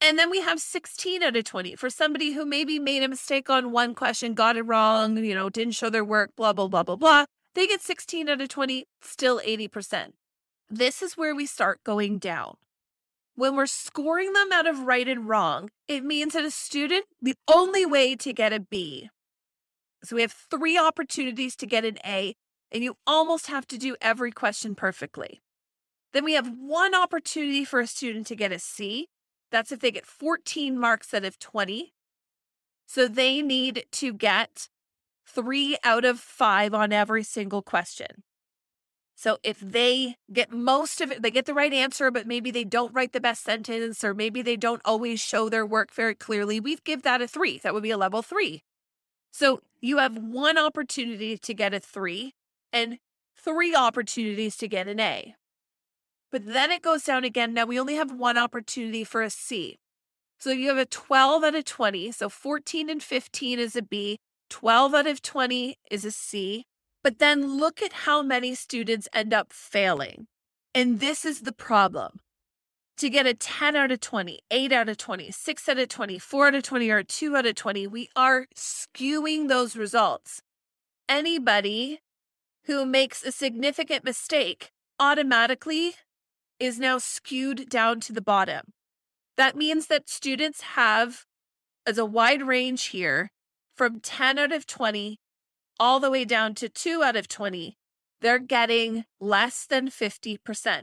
And 0.01 0.17
then 0.17 0.31
we 0.31 0.41
have 0.41 0.61
16 0.61 1.25
out 1.25 1.35
of 1.35 1.43
20 1.43 1.75
for 1.75 1.91
somebody 1.91 2.33
who 2.33 2.47
maybe 2.47 2.79
made 2.79 3.03
a 3.03 3.09
mistake 3.09 3.51
on 3.51 3.73
one 3.73 3.97
question, 3.97 4.35
got 4.35 4.57
it 4.57 4.63
wrong, 4.63 5.17
you 5.17 5.35
know, 5.35 5.51
didn't 5.51 5.75
show 5.75 5.91
their 5.91 6.05
work, 6.05 6.31
blah, 6.37 6.53
blah, 6.53 6.69
blah, 6.69 6.85
blah, 6.85 6.95
blah. 6.95 7.25
They 7.55 7.67
get 7.67 7.83
16 7.83 8.29
out 8.29 8.41
of 8.41 8.49
20, 8.49 8.85
still 9.03 9.41
80%. 9.41 10.11
This 10.71 11.01
is 11.01 11.17
where 11.17 11.35
we 11.35 11.47
start 11.47 11.83
going 11.83 12.19
down. 12.19 12.57
When 13.35 13.57
we're 13.57 13.67
scoring 13.67 14.35
them 14.35 14.53
out 14.53 14.67
of 14.67 14.81
right 14.81 15.09
and 15.09 15.27
wrong, 15.27 15.71
it 15.87 16.05
means 16.05 16.35
that 16.35 16.45
a 16.45 16.51
student, 16.51 17.07
the 17.23 17.37
only 17.49 17.87
way 17.87 18.15
to 18.17 18.35
get 18.35 18.53
a 18.53 18.61
B. 18.61 19.09
So 20.05 20.17
we 20.17 20.23
have 20.23 20.33
three 20.33 20.77
opportunities 20.77 21.57
to 21.57 21.67
get 21.67 21.87
an 21.87 21.97
A, 22.05 22.35
and 22.71 22.85
you 22.85 22.97
almost 23.07 23.47
have 23.47 23.67
to 23.69 23.79
do 23.79 23.97
every 24.03 24.31
question 24.31 24.75
perfectly. 24.75 25.41
Then 26.13 26.25
we 26.25 26.35
have 26.35 26.53
one 26.59 26.95
opportunity 26.95 27.65
for 27.65 27.81
a 27.81 27.87
student 27.87 28.27
to 28.27 28.37
get 28.37 28.53
a 28.53 28.59
C. 28.59 29.09
That's 29.51 29.73
if 29.73 29.81
they 29.81 29.91
get 29.91 30.05
14 30.05 30.79
marks 30.79 31.15
out 31.15 31.25
of 31.25 31.39
20. 31.39 31.95
So 32.87 33.09
they 33.09 33.41
need 33.41 33.87
to 33.93 34.13
get 34.13 34.69
three 35.27 35.79
out 35.83 36.05
of 36.05 36.21
five 36.21 36.75
on 36.75 36.93
every 36.93 37.23
single 37.23 37.63
question. 37.63 38.25
So 39.19 39.39
if 39.43 39.59
they 39.59 40.15
get 40.33 40.53
most 40.53 41.01
of 41.01 41.11
it, 41.11 41.23
they 41.23 41.33
get 41.33 41.45
the 41.45 41.53
right 41.53 41.73
answer, 41.73 42.09
but 42.09 42.25
maybe 42.25 42.53
they 42.53 42.63
don't 42.63 42.95
write 42.95 43.13
the 43.13 43.21
best 43.21 43.43
sentence, 43.43 44.05
or 44.05 44.15
maybe 44.15 44.43
they 44.43 44.57
don't 44.57 44.81
always 44.85 45.19
show 45.21 45.49
their 45.49 45.67
work 45.67 45.93
very 45.93 46.15
clearly, 46.15 46.61
we'd 46.61 46.85
give 46.85 47.03
that 47.03 47.21
a 47.21 47.27
three. 47.27 47.59
That 47.59 47.75
would 47.75 47.83
be 47.83 47.91
a 47.91 47.97
level 47.99 48.23
three. 48.23 48.63
So 49.33 49.63
you 49.81 49.99
have 49.99 50.17
one 50.17 50.57
opportunity 50.57 51.37
to 51.37 51.53
get 51.53 51.75
a 51.75 51.81
three 51.81 52.35
and 52.73 52.99
three 53.37 53.75
opportunities 53.75 54.57
to 54.59 54.69
get 54.69 54.87
an 54.87 55.01
A. 55.01 55.35
But 56.31 56.47
then 56.47 56.71
it 56.71 56.83
goes 56.83 57.03
down 57.03 57.25
again. 57.25 57.53
Now 57.53 57.65
we 57.65 57.81
only 57.81 57.97
have 57.97 58.13
one 58.13 58.39
opportunity 58.39 59.03
for 59.03 59.23
a 59.23 59.31
C. 59.31 59.79
So 60.39 60.53
you 60.53 60.69
have 60.69 60.79
a 60.79 60.87
12 60.87 61.43
out 61.43 61.57
of 61.57 61.65
20. 61.65 62.13
So 62.13 62.29
14 62.29 62.89
and 62.89 63.03
15 63.03 63.59
is 63.59 63.75
a 63.75 63.83
B, 63.83 64.19
12 64.49 64.95
out 64.95 65.09
of 65.09 65.23
20 65.23 65.75
is 65.91 66.05
a 66.05 66.13
C. 66.13 66.67
But 67.09 67.21
then 67.21 67.57
look 67.57 67.81
at 67.81 68.05
how 68.05 68.23
many 68.23 68.55
students 68.55 69.09
end 69.15 69.33
up 69.33 69.51
failing. 69.51 70.27
And 70.75 71.01
this 71.01 71.25
is 71.25 71.41
the 71.41 71.55
problem. 71.55 72.21
To 72.99 73.09
get 73.09 73.27
a 73.27 73.33
10 73.33 73.75
out 73.77 73.91
of 73.91 74.01
20, 74.01 74.41
8 74.51 74.73
out 74.73 74.91
of 74.91 74.99
20, 74.99 75.31
6 75.31 75.69
out 75.71 75.79
of 75.79 75.89
20, 75.89 76.19
4 76.19 76.49
out 76.49 76.55
of 76.55 76.63
20, 76.65 76.91
or 76.91 77.03
2 77.03 77.35
out 77.35 77.47
of 77.47 77.55
20, 77.55 77.87
we 77.87 78.11
are 78.15 78.45
skewing 78.55 79.49
those 79.49 79.75
results. 79.75 80.43
Anybody 81.09 82.01
who 82.65 82.85
makes 82.85 83.25
a 83.25 83.33
significant 83.33 84.05
mistake 84.05 84.69
automatically 85.01 85.95
is 86.61 86.79
now 86.79 86.99
skewed 86.99 87.71
down 87.71 88.01
to 88.01 88.13
the 88.13 88.21
bottom. 88.21 88.75
That 89.39 89.57
means 89.57 89.87
that 89.87 90.11
students 90.11 90.61
have 90.77 91.25
as 91.87 91.97
a 91.97 92.05
wide 92.05 92.43
range 92.43 92.89
here 92.89 93.31
from 93.79 93.99
10 94.01 94.39
out 94.39 94.53
of 94.53 94.67
20 94.67 95.19
all 95.81 96.01
the 96.01 96.11
way 96.11 96.25
down 96.25 96.55
to 96.57 96.69
2 96.69 97.03
out 97.03 97.17
of 97.17 97.29
20. 97.29 97.77
They're 98.21 98.39
getting 98.39 99.05
less 99.21 99.67
than 99.67 99.89
50%. 99.89 100.83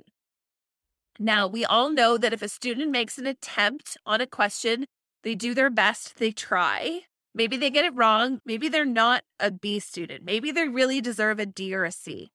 Now, 1.19 1.47
we 1.47 1.63
all 1.63 1.89
know 1.89 2.17
that 2.17 2.33
if 2.33 2.41
a 2.41 2.47
student 2.47 2.91
makes 2.91 3.17
an 3.17 3.25
attempt 3.25 3.97
on 4.05 4.21
a 4.21 4.27
question, 4.27 4.85
they 5.23 5.35
do 5.35 5.53
their 5.53 5.69
best, 5.69 6.17
they 6.17 6.31
try. 6.31 7.01
Maybe 7.33 7.57
they 7.57 7.69
get 7.69 7.85
it 7.85 7.95
wrong. 7.95 8.39
Maybe 8.45 8.69
they're 8.69 8.85
not 8.85 9.23
a 9.39 9.51
B 9.51 9.79
student. 9.79 10.23
Maybe 10.23 10.51
they 10.51 10.67
really 10.67 11.01
deserve 11.01 11.39
a 11.39 11.45
D 11.45 11.75
or 11.75 11.83
a 11.83 11.91
C. 11.91 12.31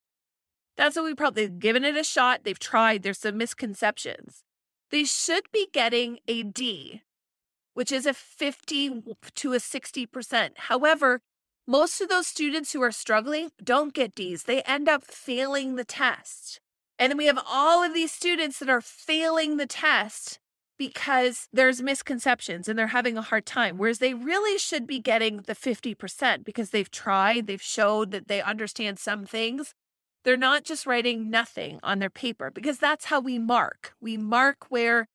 That's 0.76 0.96
what 0.96 1.04
we 1.04 1.14
probably 1.14 1.48
given 1.48 1.84
it 1.84 1.96
a 1.96 2.04
shot. 2.04 2.40
They've 2.44 2.58
tried. 2.58 3.02
There's 3.02 3.18
some 3.18 3.38
misconceptions. 3.38 4.42
They 4.90 5.04
should 5.04 5.44
be 5.52 5.68
getting 5.72 6.18
a 6.26 6.42
D, 6.42 7.02
which 7.74 7.92
is 7.92 8.06
a 8.06 8.12
50 8.12 9.02
to 9.36 9.52
a 9.52 9.58
60%. 9.58 10.50
However, 10.56 11.20
most 11.70 12.00
of 12.00 12.08
those 12.08 12.26
students 12.26 12.72
who 12.72 12.82
are 12.82 12.90
struggling 12.90 13.52
don't 13.62 13.94
get 13.94 14.16
D's. 14.16 14.42
They 14.42 14.60
end 14.62 14.88
up 14.88 15.04
failing 15.04 15.76
the 15.76 15.84
test. 15.84 16.60
And 16.98 17.12
then 17.12 17.16
we 17.16 17.26
have 17.26 17.38
all 17.48 17.84
of 17.84 17.94
these 17.94 18.10
students 18.10 18.58
that 18.58 18.68
are 18.68 18.80
failing 18.80 19.56
the 19.56 19.68
test 19.68 20.40
because 20.80 21.46
there's 21.52 21.80
misconceptions 21.80 22.68
and 22.68 22.76
they're 22.76 22.88
having 22.88 23.16
a 23.16 23.22
hard 23.22 23.46
time. 23.46 23.78
Whereas 23.78 24.00
they 24.00 24.14
really 24.14 24.58
should 24.58 24.84
be 24.84 24.98
getting 24.98 25.42
the 25.42 25.54
50% 25.54 26.44
because 26.44 26.70
they've 26.70 26.90
tried, 26.90 27.46
they've 27.46 27.62
showed 27.62 28.10
that 28.10 28.26
they 28.26 28.42
understand 28.42 28.98
some 28.98 29.24
things, 29.24 29.72
they're 30.24 30.36
not 30.36 30.64
just 30.64 30.86
writing 30.86 31.30
nothing 31.30 31.78
on 31.84 32.00
their 32.00 32.10
paper 32.10 32.50
because 32.50 32.78
that's 32.78 33.04
how 33.04 33.20
we 33.20 33.38
mark. 33.38 33.92
We 34.00 34.16
mark 34.16 34.66
where, 34.70 35.06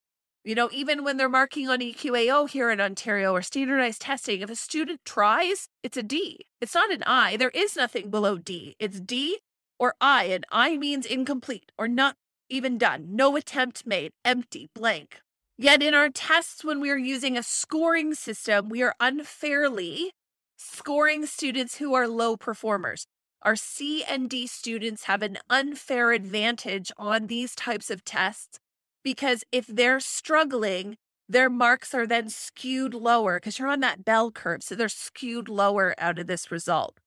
you 0.45 0.55
know, 0.55 0.69
even 0.71 1.03
when 1.03 1.17
they're 1.17 1.27
marking 1.27 1.67
on 1.67 1.79
EQAO 1.79 2.47
here 2.47 2.69
in 2.69 2.79
Ontario 2.79 3.33
or 3.33 3.41
standardized 3.41 4.01
testing, 4.01 4.41
if 4.41 4.49
a 4.49 4.55
student 4.55 5.01
tries, 5.03 5.67
it's 5.81 5.97
a 5.97 6.03
D. 6.03 6.45
It's 6.61 6.75
not 6.75 6.91
an 6.91 7.03
I. 7.05 7.35
There 7.35 7.49
is 7.49 7.75
nothing 7.75 8.11
below 8.11 8.37
D. 8.37 8.75
It's 8.79 8.99
D 9.01 9.39
or 9.79 9.95
I, 9.99 10.25
and 10.25 10.45
I 10.51 10.77
means 10.77 11.05
incomplete 11.05 11.71
or 11.77 11.87
not 11.87 12.15
even 12.47 12.77
done. 12.77 13.07
No 13.09 13.35
attempt 13.35 13.87
made, 13.87 14.11
empty, 14.23 14.69
blank. 14.75 15.19
Yet 15.57 15.81
in 15.81 15.93
our 15.93 16.09
tests, 16.09 16.63
when 16.63 16.79
we 16.79 16.91
are 16.91 16.97
using 16.97 17.37
a 17.37 17.43
scoring 17.43 18.13
system, 18.13 18.69
we 18.69 18.83
are 18.83 18.93
unfairly 18.99 20.11
scoring 20.57 21.25
students 21.25 21.77
who 21.77 21.93
are 21.93 22.07
low 22.07 22.37
performers 22.37 23.07
our 23.45 23.55
C 23.55 24.03
and 24.03 24.27
D 24.27 24.47
students 24.47 25.03
have 25.03 25.21
an 25.21 25.37
unfair 25.51 26.11
advantage 26.11 26.91
on 26.97 27.27
these 27.27 27.53
types 27.53 27.91
of 27.91 28.03
tests 28.03 28.59
because 29.05 29.43
if 29.51 29.67
they're 29.67 29.99
struggling, 29.99 30.97
their 31.29 31.49
marks 31.49 31.93
are 31.93 32.07
then 32.07 32.27
skewed 32.27 32.95
lower 32.95 33.37
because 33.37 33.59
you're 33.59 33.69
on 33.69 33.79
that 33.81 34.03
bell 34.03 34.31
curve. 34.31 34.63
So 34.63 34.73
they're 34.73 34.89
skewed 34.89 35.47
lower 35.47 35.93
out 35.99 36.17
of 36.17 36.25
this 36.27 36.51
result. 36.51 36.99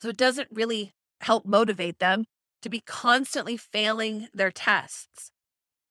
So 0.00 0.08
it 0.08 0.16
doesn't 0.16 0.48
really 0.52 0.92
help 1.20 1.44
motivate 1.44 1.98
them 1.98 2.24
to 2.62 2.68
be 2.68 2.80
constantly 2.80 3.56
failing 3.56 4.28
their 4.32 4.52
tests. 4.52 5.32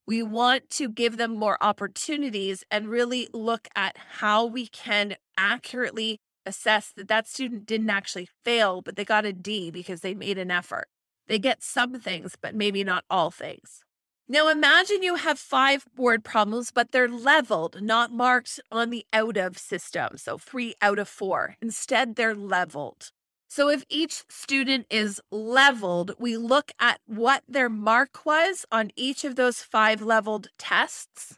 We 0.08 0.24
want 0.24 0.70
to 0.72 0.88
give 0.88 1.18
them 1.18 1.36
more 1.36 1.58
opportunities 1.62 2.63
and 2.72 2.88
really 2.88 3.27
look 3.34 3.68
at 3.75 3.98
how 4.20 4.46
we 4.46 4.68
can 4.68 5.15
accurately 5.38 6.20
assess 6.46 6.94
that 6.96 7.08
that 7.10 7.27
student 7.27 7.65
didn't 7.65 7.89
actually 7.89 8.30
fail, 8.46 8.82
but 8.82 8.96
they 8.96 9.04
got 9.04 9.25
a 9.25 9.34
D 9.34 9.70
because 9.70 10.01
they 10.01 10.13
made 10.13 10.38
an 10.38 10.51
effort. 10.51 10.86
They 11.27 11.39
get 11.39 11.62
some 11.63 12.00
things, 12.00 12.36
but 12.39 12.56
maybe 12.56 12.84
not 12.84 13.04
all 13.10 13.32
things. 13.32 13.85
Now 14.27 14.50
imagine 14.50 15.03
you 15.03 15.15
have 15.15 15.38
five 15.38 15.86
word 15.96 16.24
problems, 16.24 16.72
but 16.72 16.91
they're 16.91 17.08
leveled, 17.08 17.82
not 17.82 18.12
marked 18.12 18.60
on 18.72 18.89
the 18.89 19.05
out 19.13 19.38
of 19.38 19.58
system. 19.58 20.17
So 20.17 20.39
three 20.39 20.74
out 20.82 20.98
of 20.98 21.08
four. 21.08 21.58
Instead, 21.62 22.15
they're 22.15 22.34
leveled. 22.34 23.12
So 23.48 23.70
if 23.70 23.86
each 23.88 24.24
student 24.27 24.88
is 24.89 25.22
leveled, 25.32 26.13
we 26.17 26.38
look 26.38 26.72
at 26.79 27.00
what 27.05 27.44
their 27.48 27.70
mark 27.70 28.25
was 28.25 28.65
on 28.72 28.89
each 28.96 29.24
of 29.24 29.36
those 29.36 29.62
five 29.62 30.01
leveled 30.01 30.48
tests, 30.58 31.38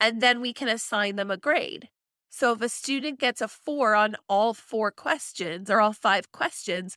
and 0.00 0.20
then 0.20 0.40
we 0.40 0.52
can 0.52 0.68
assign 0.68 1.16
them 1.16 1.30
a 1.30 1.36
grade. 1.36 1.88
So 2.30 2.52
if 2.52 2.62
a 2.62 2.68
student 2.68 3.18
gets 3.18 3.40
a 3.40 3.48
four 3.48 3.96
on 3.96 4.14
all 4.28 4.54
four 4.54 4.92
questions 4.92 5.68
or 5.68 5.80
all 5.80 5.92
five 5.92 6.30
questions, 6.30 6.96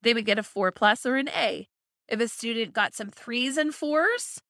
they 0.00 0.14
would 0.14 0.24
get 0.24 0.38
a 0.38 0.42
four 0.42 0.72
plus 0.72 1.04
or 1.04 1.16
an 1.16 1.28
A. 1.28 1.68
If 2.10 2.18
a 2.18 2.26
student 2.26 2.72
got 2.72 2.92
some 2.92 3.10
threes 3.10 3.56
and 3.56 3.72
fours, 3.72 4.40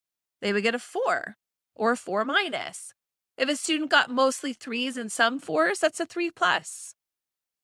they 0.41 0.51
would 0.55 0.63
get 0.63 0.75
a 0.75 0.79
four 0.79 1.37
or 1.75 1.93
a 1.93 1.97
four 1.97 2.25
minus. 2.25 2.95
If 3.37 3.51
a 3.51 3.57
student 3.57 3.91
got 3.91 4.11
mostly 4.11 4.55
threes 4.55 4.97
and 4.97 5.13
some 5.13 5.39
fours, 5.39 5.81
that's 5.81 6.01
a 6.01 6.07
three 6.07 6.31
plus. 6.31 6.95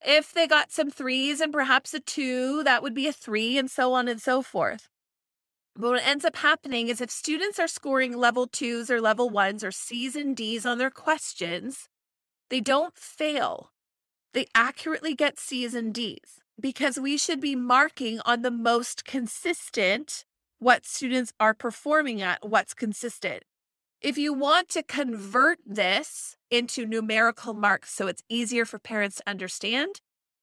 If 0.04 0.34
they 0.34 0.46
got 0.46 0.70
some 0.70 0.90
threes 0.90 1.40
and 1.40 1.50
perhaps 1.50 1.94
a 1.94 2.00
two, 2.00 2.62
that 2.64 2.82
would 2.82 2.92
be 2.92 3.08
a 3.08 3.12
three, 3.12 3.56
and 3.56 3.70
so 3.70 3.94
on 3.94 4.06
and 4.06 4.20
so 4.20 4.42
forth. 4.42 4.90
But 5.74 5.90
what 5.90 6.06
ends 6.06 6.26
up 6.26 6.36
happening 6.36 6.88
is 6.88 7.00
if 7.00 7.10
students 7.10 7.58
are 7.58 7.66
scoring 7.66 8.16
level 8.16 8.46
twos 8.46 8.90
or 8.90 9.00
level 9.00 9.30
ones 9.30 9.64
or 9.64 9.70
C's 9.70 10.14
and 10.14 10.36
D's 10.36 10.66
on 10.66 10.76
their 10.76 10.90
questions, 10.90 11.88
they 12.50 12.60
don't 12.60 12.96
fail. 12.96 13.72
They 14.34 14.46
accurately 14.54 15.14
get 15.14 15.38
C's 15.38 15.74
and 15.74 15.94
D's 15.94 16.40
because 16.60 16.98
we 16.98 17.16
should 17.16 17.40
be 17.40 17.54
marking 17.54 18.20
on 18.24 18.42
the 18.42 18.50
most 18.50 19.04
consistent 19.04 20.24
what 20.58 20.86
students 20.86 21.32
are 21.38 21.54
performing 21.54 22.22
at, 22.22 22.48
what's 22.48 22.74
consistent. 22.74 23.42
If 24.00 24.16
you 24.16 24.32
want 24.32 24.68
to 24.70 24.82
convert 24.82 25.58
this 25.66 26.36
into 26.50 26.86
numerical 26.86 27.54
marks 27.54 27.92
so 27.92 28.06
it's 28.06 28.22
easier 28.28 28.64
for 28.64 28.78
parents 28.78 29.16
to 29.16 29.28
understand, 29.28 30.00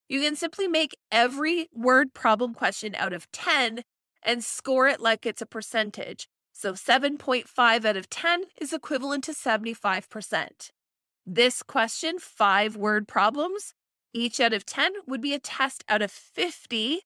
you 0.08 0.20
can 0.20 0.36
simply 0.36 0.68
make 0.68 0.96
every 1.10 1.68
word 1.72 2.14
problem 2.14 2.54
question 2.54 2.94
out 2.96 3.12
of 3.12 3.30
10 3.32 3.82
and 4.22 4.44
score 4.44 4.86
it 4.88 5.00
like 5.00 5.26
it's 5.26 5.42
a 5.42 5.46
percentage. 5.46 6.28
So 6.52 6.74
7.5 6.74 7.84
out 7.84 7.96
of 7.96 8.10
10 8.10 8.44
is 8.60 8.72
equivalent 8.72 9.24
to 9.24 9.32
75%. 9.32 10.70
This 11.26 11.62
question, 11.62 12.18
five 12.18 12.76
word 12.76 13.08
problems, 13.08 13.74
each 14.14 14.40
out 14.40 14.52
of 14.52 14.64
10 14.64 14.92
would 15.06 15.20
be 15.20 15.34
a 15.34 15.38
test 15.38 15.84
out 15.88 16.00
of 16.00 16.10
50. 16.10 17.00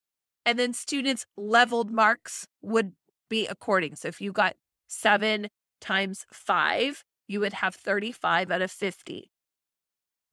And 0.47 0.59
then 0.59 0.73
students' 0.73 1.27
leveled 1.37 1.91
marks 1.91 2.47
would 2.63 2.93
be 3.29 3.47
according. 3.47 3.97
So 3.97 4.09
if 4.09 4.21
you 4.21 4.33
got 4.33 4.57
seven 4.87 5.49
times 5.81 6.27
five, 6.33 7.03
you 7.27 7.41
would 7.41 7.55
have 7.55 7.75
35 7.75 8.51
out 8.51 8.63
of 8.63 8.71
50. 8.71 9.31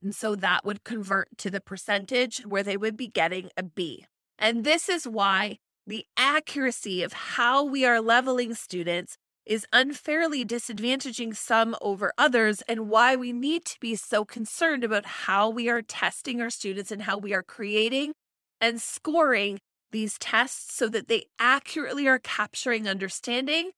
And 0.02 0.14
so 0.14 0.36
that 0.36 0.64
would 0.64 0.84
convert 0.84 1.38
to 1.40 1.50
the 1.50 1.62
percentage 1.62 2.46
where 2.46 2.64
they 2.64 2.78
would 2.78 2.96
be 2.96 3.08
getting 3.08 3.50
a 3.58 3.64
B. 3.64 4.06
And 4.38 4.64
this 4.64 4.88
is 4.88 5.08
why 5.08 5.58
the 5.88 6.06
accuracy 6.18 7.04
of 7.04 7.14
how 7.14 7.64
we 7.64 7.86
are 7.86 8.02
leveling 8.02 8.54
students 8.54 9.18
is 9.46 9.68
unfairly 9.72 10.44
disadvantaging 10.44 11.36
some 11.36 11.76
over 11.82 12.12
others, 12.18 12.62
and 12.68 12.90
why 12.90 13.16
we 13.16 13.32
need 13.32 13.66
to 13.66 13.80
be 13.80 13.96
so 13.96 14.26
concerned 14.26 14.84
about 14.84 15.06
how 15.06 15.50
we 15.50 15.70
are 15.70 15.82
testing 15.82 16.42
our 16.42 16.50
students 16.50 16.92
and 16.92 17.04
how 17.04 17.18
we 17.18 17.34
are 17.34 17.44
creating 17.44 18.14
and 18.60 18.82
scoring 18.82 19.60
these 19.92 20.18
tests 20.20 20.76
so 20.76 20.88
that 20.90 21.08
they 21.08 21.26
accurately 21.40 22.08
are 22.08 22.20
capturing 22.20 22.88
understanding 22.88 23.72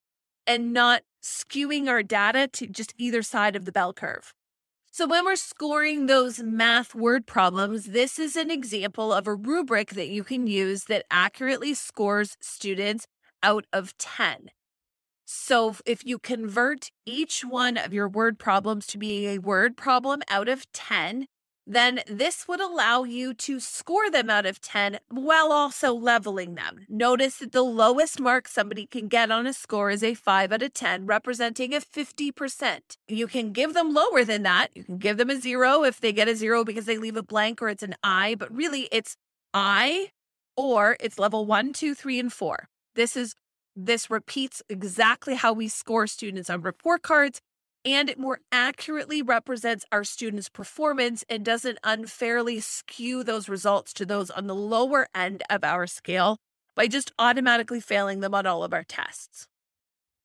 and 0.45 0.74
not 0.74 1.03
skewing 1.21 1.88
our 1.88 2.01
data 2.01 2.47
to 2.47 2.67
just 2.67 2.93
either 2.97 3.21
side 3.21 3.55
of 3.55 3.65
the 3.65 3.71
bell 3.71 3.93
curve. 3.93 4.33
So, 4.89 5.05
when 5.05 5.25
we're 5.25 5.36
scoring 5.36 6.07
those 6.07 6.39
math 6.41 6.95
word 6.95 7.27
problems, 7.27 7.86
this 7.86 8.17
is 8.17 8.36
an 8.36 8.50
example 8.50 9.13
of 9.13 9.27
a 9.27 9.36
rubric 9.36 9.91
that 9.91 10.07
you 10.07 10.24
can 10.24 10.47
use 10.47 10.86
that 10.86 11.05
accurately 11.12 11.75
scores 11.75 12.36
students 12.39 13.05
out 13.43 13.65
of 13.71 13.95
10. 13.97 14.50
So, 15.29 15.75
if 15.86 16.05
you 16.05 16.19
convert 16.19 16.89
each 17.05 17.41
one 17.41 17.75
of 17.75 17.93
your 17.93 18.07
word 18.07 18.39
problems 18.39 18.88
to 18.88 18.98
be 18.98 19.27
a 19.27 19.39
word 19.39 19.75
problem 19.75 20.22
out 20.29 20.48
of 20.48 20.72
10, 20.72 21.25
then 21.65 22.00
this 22.07 22.48
would 22.48 22.62
allow 22.62 23.03
you 23.03 23.34
to 23.34 23.60
score 23.60 24.10
them 24.10 24.29
out 24.29 24.46
of 24.46 24.62
10 24.62 25.00
while 25.10 25.51
also 25.51 25.93
leveling 25.93 26.55
them. 26.55 26.86
Notice 26.88 27.39
that 27.39 27.51
the 27.51 27.62
lowest 27.62 28.22
mark 28.22 28.48
somebody 28.48 28.88
can 28.88 29.10
get 29.10 29.29
on 29.29 29.46
a 29.46 29.51
score 29.51 29.89
is 29.89 30.01
a 30.01 30.13
5 30.13 30.53
out 30.53 30.63
of 30.63 30.74
10, 30.74 31.05
representing 31.05 31.74
a 31.74 31.81
50%. 31.81 32.79
You 33.10 33.27
can 33.27 33.51
give 33.51 33.74
them 33.74 33.93
lower 33.93 34.24
than 34.24 34.43
that. 34.43 34.69
You 34.75 34.86
can 34.86 34.98
give 34.98 35.17
them 35.17 35.29
a 35.29 35.41
zero 35.41 35.84
if 35.84 36.00
they 36.00 36.13
get 36.13 36.29
a 36.29 36.38
zero 36.38 36.63
because 36.63 36.86
they 36.86 36.98
leave 36.98 37.17
a 37.17 37.22
blank 37.22 37.62
or 37.62 37.67
it's 37.67 37.84
an 37.84 37.96
I, 38.01 38.36
but 38.36 38.55
really 38.55 38.88
it's 38.93 39.17
I 39.53 40.12
or 40.55 40.96
it's 41.01 41.19
level 41.19 41.46
one, 41.46 41.74
two, 41.74 41.93
three, 41.93 42.17
and 42.17 42.31
four. 42.31 42.69
This 42.96 43.17
is 43.17 43.36
this 43.77 44.10
repeats 44.10 44.63
exactly 44.67 45.36
how 45.36 45.53
we 45.53 45.67
score 45.67 46.07
students 46.07 46.50
on 46.50 46.62
report 46.62 47.03
cards 47.03 47.39
and 47.86 48.10
it 48.10 48.19
more 48.19 48.41
accurately 48.51 49.22
represents 49.22 49.86
our 49.91 50.03
students' 50.03 50.50
performance 50.50 51.24
and 51.29 51.46
doesn't 51.46 51.77
unfairly 51.84 52.60
skew 52.60 53.24
those 53.24 53.48
results 53.48 53.93
to 53.93 54.05
those 54.05 54.29
on 54.31 54.48
the 54.48 54.55
lower 54.55 55.07
end 55.15 55.43
of 55.50 55.63
our 55.63 55.88
scale 55.88 56.38
by 56.75 56.88
just 56.88 57.12
automatically 57.17 57.79
failing 57.79 58.19
them 58.19 58.34
on 58.34 58.46
all 58.46 58.63
of 58.63 58.74
our 58.74 58.84
tests. 58.84 59.48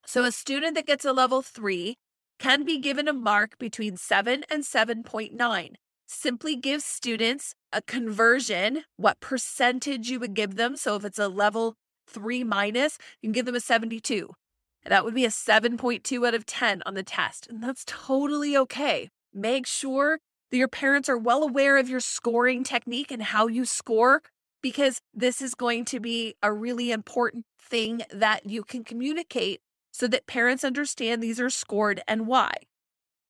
So, 0.05 0.25
a 0.25 0.33
student 0.33 0.75
that 0.75 0.87
gets 0.87 1.05
a 1.05 1.13
level 1.13 1.43
three 1.43 1.97
can 2.39 2.65
be 2.65 2.79
given 2.79 3.07
a 3.07 3.13
mark 3.13 3.59
between 3.59 3.97
7 3.97 4.45
and 4.51 4.65
7.9. 4.65 5.75
Simply 6.07 6.57
give 6.57 6.83
students 6.83 7.55
a 7.73 7.81
conversion, 7.81 8.83
what 8.97 9.21
percentage 9.21 10.11
you 10.11 10.19
would 10.19 10.35
give 10.35 10.57
them. 10.57 10.77
So, 10.77 10.97
if 10.97 11.05
it's 11.05 11.19
a 11.19 11.29
level 11.29 11.77
three 12.07 12.45
minus, 12.45 12.99
you 13.21 13.29
can 13.29 13.33
give 13.33 13.47
them 13.47 13.55
a 13.55 13.61
72. 13.61 14.31
That 14.85 15.05
would 15.05 15.15
be 15.15 15.25
a 15.25 15.29
7.2 15.29 16.27
out 16.27 16.35
of 16.35 16.47
10 16.47 16.83
on 16.85 16.95
the 16.95 17.03
test. 17.03 17.47
And 17.49 17.63
that's 17.63 17.85
totally 17.87 18.57
okay. 18.57 19.09
Make 19.33 19.67
sure 19.67 20.19
that 20.51 20.57
your 20.57 20.69
parents 20.69 21.09
are 21.09 21.19
well 21.19 21.43
aware 21.43 21.79
of 21.79 21.89
your 21.89 22.01
scoring 22.01 22.65
technique 22.65 23.11
and 23.11 23.23
how 23.23 23.47
you 23.47 23.65
score, 23.65 24.23
because 24.61 25.01
this 25.15 25.41
is 25.41 25.55
going 25.55 25.85
to 25.87 26.01
be 26.01 26.35
a 26.43 26.53
really 26.53 26.91
important 26.91 27.45
thing 27.61 28.03
that 28.11 28.47
you 28.47 28.63
can 28.63 28.85
communicate 28.85 29.61
so 29.93 30.07
that 30.09 30.27
parents 30.27 30.65
understand 30.65 31.23
these 31.23 31.41
are 31.41 31.51
scored 31.51 32.03
and 32.09 32.27
why. 32.27 32.53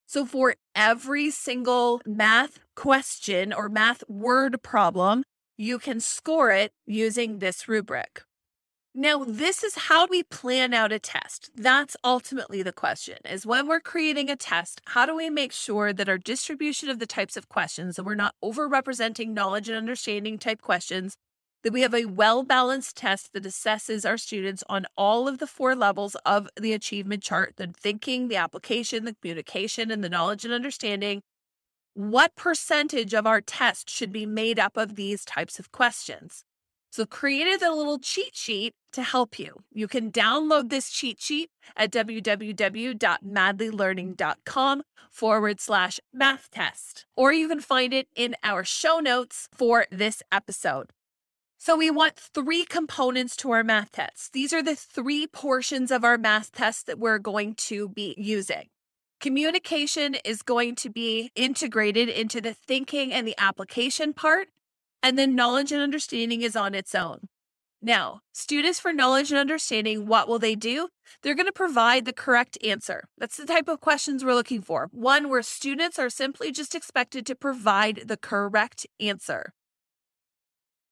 So, 0.06 0.26
for 0.26 0.56
every 0.74 1.30
single 1.30 2.00
math 2.04 2.58
question 2.74 3.52
or 3.52 3.68
math 3.68 4.04
word 4.08 4.62
problem, 4.62 5.22
you 5.56 5.78
can 5.78 6.00
score 6.00 6.50
it 6.50 6.72
using 6.86 7.38
this 7.38 7.68
rubric. 7.68 8.22
Now, 8.94 9.24
this 9.24 9.64
is 9.64 9.86
how 9.88 10.06
we 10.06 10.22
plan 10.22 10.74
out 10.74 10.92
a 10.92 10.98
test. 10.98 11.50
That's 11.56 11.96
ultimately 12.04 12.62
the 12.62 12.74
question 12.74 13.16
is 13.24 13.46
when 13.46 13.66
we're 13.66 13.80
creating 13.80 14.28
a 14.28 14.36
test, 14.36 14.82
how 14.88 15.06
do 15.06 15.16
we 15.16 15.30
make 15.30 15.52
sure 15.52 15.94
that 15.94 16.10
our 16.10 16.18
distribution 16.18 16.90
of 16.90 16.98
the 16.98 17.06
types 17.06 17.34
of 17.34 17.48
questions, 17.48 17.96
that 17.96 18.04
we're 18.04 18.14
not 18.14 18.34
overrepresenting 18.44 19.28
knowledge 19.28 19.70
and 19.70 19.78
understanding 19.78 20.36
type 20.36 20.60
questions, 20.60 21.16
that 21.62 21.72
we 21.72 21.80
have 21.80 21.94
a 21.94 22.04
well 22.04 22.42
balanced 22.42 22.94
test 22.94 23.32
that 23.32 23.44
assesses 23.44 24.06
our 24.06 24.18
students 24.18 24.62
on 24.68 24.84
all 24.94 25.26
of 25.26 25.38
the 25.38 25.46
four 25.46 25.74
levels 25.74 26.14
of 26.26 26.50
the 26.60 26.74
achievement 26.74 27.22
chart 27.22 27.54
the 27.56 27.72
thinking, 27.74 28.28
the 28.28 28.36
application, 28.36 29.06
the 29.06 29.14
communication, 29.14 29.90
and 29.90 30.04
the 30.04 30.10
knowledge 30.10 30.44
and 30.44 30.52
understanding. 30.52 31.22
What 31.94 32.36
percentage 32.36 33.14
of 33.14 33.26
our 33.26 33.40
test 33.40 33.88
should 33.88 34.12
be 34.12 34.26
made 34.26 34.58
up 34.58 34.76
of 34.76 34.96
these 34.96 35.24
types 35.24 35.58
of 35.58 35.72
questions? 35.72 36.44
So 36.90 37.06
created 37.06 37.62
a 37.62 37.74
little 37.74 37.98
cheat 37.98 38.36
sheet 38.36 38.74
to 38.92 39.02
help 39.02 39.38
you. 39.38 39.64
You 39.72 39.88
can 39.88 40.12
download 40.12 40.70
this 40.70 40.90
cheat 40.90 41.20
sheet 41.20 41.50
at 41.76 41.90
www.madlylearning.com 41.90 44.82
forward 45.10 45.60
slash 45.60 46.00
math 46.12 46.50
test, 46.50 47.06
or 47.16 47.32
you 47.32 47.48
can 47.48 47.60
find 47.60 47.92
it 47.92 48.06
in 48.16 48.36
our 48.42 48.64
show 48.64 49.00
notes 49.00 49.48
for 49.52 49.86
this 49.90 50.22
episode. 50.32 50.90
So 51.58 51.76
we 51.76 51.90
want 51.90 52.16
three 52.16 52.64
components 52.64 53.36
to 53.36 53.50
our 53.52 53.62
math 53.62 53.92
tests. 53.92 54.30
These 54.32 54.52
are 54.52 54.64
the 54.64 54.74
three 54.74 55.28
portions 55.28 55.92
of 55.92 56.02
our 56.02 56.18
math 56.18 56.50
test 56.50 56.86
that 56.86 56.98
we're 56.98 57.18
going 57.18 57.54
to 57.54 57.88
be 57.88 58.16
using. 58.18 58.66
Communication 59.20 60.16
is 60.24 60.42
going 60.42 60.74
to 60.74 60.90
be 60.90 61.30
integrated 61.36 62.08
into 62.08 62.40
the 62.40 62.52
thinking 62.52 63.12
and 63.12 63.28
the 63.28 63.36
application 63.38 64.12
part. 64.12 64.48
And 65.04 65.16
then 65.16 65.36
knowledge 65.36 65.70
and 65.70 65.80
understanding 65.80 66.42
is 66.42 66.56
on 66.56 66.74
its 66.74 66.96
own. 66.96 67.28
Now, 67.84 68.20
students 68.32 68.78
for 68.78 68.92
knowledge 68.92 69.32
and 69.32 69.40
understanding, 69.40 70.06
what 70.06 70.28
will 70.28 70.38
they 70.38 70.54
do? 70.54 70.88
They're 71.22 71.34
going 71.34 71.46
to 71.46 71.52
provide 71.52 72.04
the 72.04 72.12
correct 72.12 72.56
answer. 72.62 73.08
That's 73.18 73.36
the 73.36 73.44
type 73.44 73.66
of 73.66 73.80
questions 73.80 74.24
we're 74.24 74.34
looking 74.34 74.62
for. 74.62 74.88
One 74.92 75.28
where 75.28 75.42
students 75.42 75.98
are 75.98 76.08
simply 76.08 76.52
just 76.52 76.76
expected 76.76 77.26
to 77.26 77.34
provide 77.34 78.04
the 78.06 78.16
correct 78.16 78.86
answer. 79.00 79.52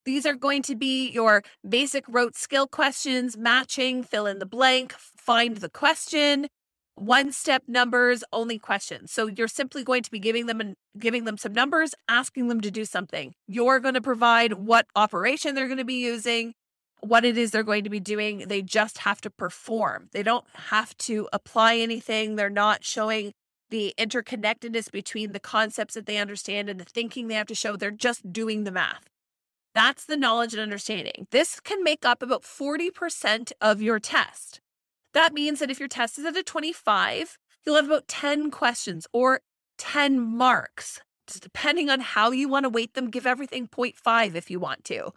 These 0.04 0.26
are 0.26 0.34
going 0.34 0.62
to 0.62 0.74
be 0.74 1.08
your 1.08 1.42
basic 1.68 2.04
rote 2.08 2.34
skill 2.34 2.66
questions, 2.66 3.36
matching, 3.36 4.02
fill 4.02 4.26
in 4.26 4.40
the 4.40 4.46
blank, 4.46 4.92
find 4.92 5.58
the 5.58 5.68
question, 5.68 6.48
one 6.96 7.30
step 7.30 7.62
numbers 7.68 8.24
only 8.32 8.58
questions. 8.58 9.12
So 9.12 9.28
you're 9.28 9.46
simply 9.46 9.84
going 9.84 10.02
to 10.02 10.10
be 10.10 10.18
giving 10.18 10.46
them 10.46 10.60
and 10.60 10.74
giving 10.98 11.24
them 11.24 11.38
some 11.38 11.52
numbers, 11.52 11.94
asking 12.08 12.48
them 12.48 12.60
to 12.62 12.70
do 12.70 12.84
something. 12.84 13.32
You're 13.46 13.78
going 13.78 13.94
to 13.94 14.00
provide 14.00 14.54
what 14.54 14.86
operation 14.96 15.54
they're 15.54 15.68
going 15.68 15.78
to 15.78 15.84
be 15.84 16.02
using, 16.02 16.54
what 17.02 17.24
it 17.24 17.36
is 17.36 17.50
they're 17.50 17.62
going 17.62 17.84
to 17.84 17.90
be 17.90 18.00
doing. 18.00 18.44
They 18.48 18.62
just 18.62 18.98
have 18.98 19.20
to 19.22 19.30
perform. 19.30 20.08
They 20.12 20.22
don't 20.22 20.46
have 20.54 20.96
to 20.98 21.28
apply 21.32 21.76
anything. 21.76 22.36
They're 22.36 22.50
not 22.50 22.84
showing 22.84 23.32
the 23.70 23.94
interconnectedness 23.98 24.90
between 24.90 25.32
the 25.32 25.40
concepts 25.40 25.94
that 25.94 26.06
they 26.06 26.18
understand 26.18 26.68
and 26.68 26.78
the 26.78 26.84
thinking 26.84 27.28
they 27.28 27.34
have 27.34 27.46
to 27.46 27.54
show. 27.54 27.76
They're 27.76 27.90
just 27.90 28.32
doing 28.32 28.64
the 28.64 28.72
math. 28.72 29.08
That's 29.74 30.04
the 30.04 30.16
knowledge 30.16 30.52
and 30.52 30.62
understanding. 30.62 31.28
This 31.30 31.60
can 31.60 31.84
make 31.84 32.04
up 32.04 32.22
about 32.22 32.42
40% 32.42 33.52
of 33.60 33.80
your 33.80 34.00
test. 34.00 34.60
That 35.14 35.32
means 35.32 35.60
that 35.60 35.70
if 35.70 35.78
your 35.78 35.88
test 35.88 36.18
is 36.18 36.24
at 36.24 36.36
a 36.36 36.42
25, 36.42 37.38
you'll 37.64 37.76
have 37.76 37.86
about 37.86 38.08
10 38.08 38.50
questions 38.50 39.06
or 39.12 39.40
10 39.78 40.20
marks. 40.20 41.00
Just 41.26 41.42
depending 41.42 41.88
on 41.88 42.00
how 42.00 42.32
you 42.32 42.48
want 42.48 42.64
to 42.64 42.70
weight 42.70 42.94
them, 42.94 43.10
give 43.10 43.26
everything 43.26 43.68
0.5 43.68 44.34
if 44.34 44.50
you 44.50 44.58
want 44.58 44.84
to. 44.84 45.12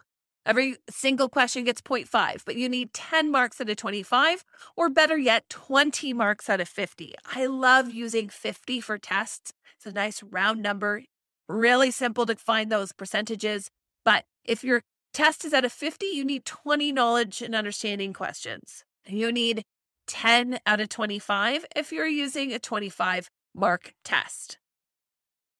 Every 0.46 0.76
single 0.90 1.28
question 1.28 1.64
gets 1.64 1.80
0.5, 1.80 2.44
but 2.44 2.56
you 2.56 2.68
need 2.68 2.92
10 2.92 3.30
marks 3.30 3.60
out 3.60 3.70
of 3.70 3.76
25, 3.76 4.44
or 4.76 4.90
better 4.90 5.16
yet, 5.16 5.48
20 5.48 6.12
marks 6.12 6.50
out 6.50 6.60
of 6.60 6.68
50. 6.68 7.14
I 7.34 7.46
love 7.46 7.92
using 7.92 8.28
50 8.28 8.80
for 8.80 8.98
tests. 8.98 9.52
It's 9.76 9.86
a 9.86 9.92
nice 9.92 10.22
round 10.22 10.62
number, 10.62 11.02
really 11.48 11.90
simple 11.90 12.26
to 12.26 12.36
find 12.36 12.70
those 12.70 12.92
percentages. 12.92 13.70
But 14.04 14.24
if 14.44 14.62
your 14.62 14.82
test 15.14 15.46
is 15.46 15.54
at 15.54 15.64
a 15.64 15.70
50, 15.70 16.04
you 16.06 16.24
need 16.24 16.44
20 16.44 16.92
knowledge 16.92 17.40
and 17.40 17.54
understanding 17.54 18.12
questions. 18.12 18.84
You 19.06 19.32
need 19.32 19.64
10 20.06 20.58
out 20.66 20.80
of 20.80 20.90
25 20.90 21.64
if 21.74 21.90
you're 21.90 22.06
using 22.06 22.52
a 22.52 22.58
25 22.58 23.30
mark 23.54 23.94
test. 24.04 24.58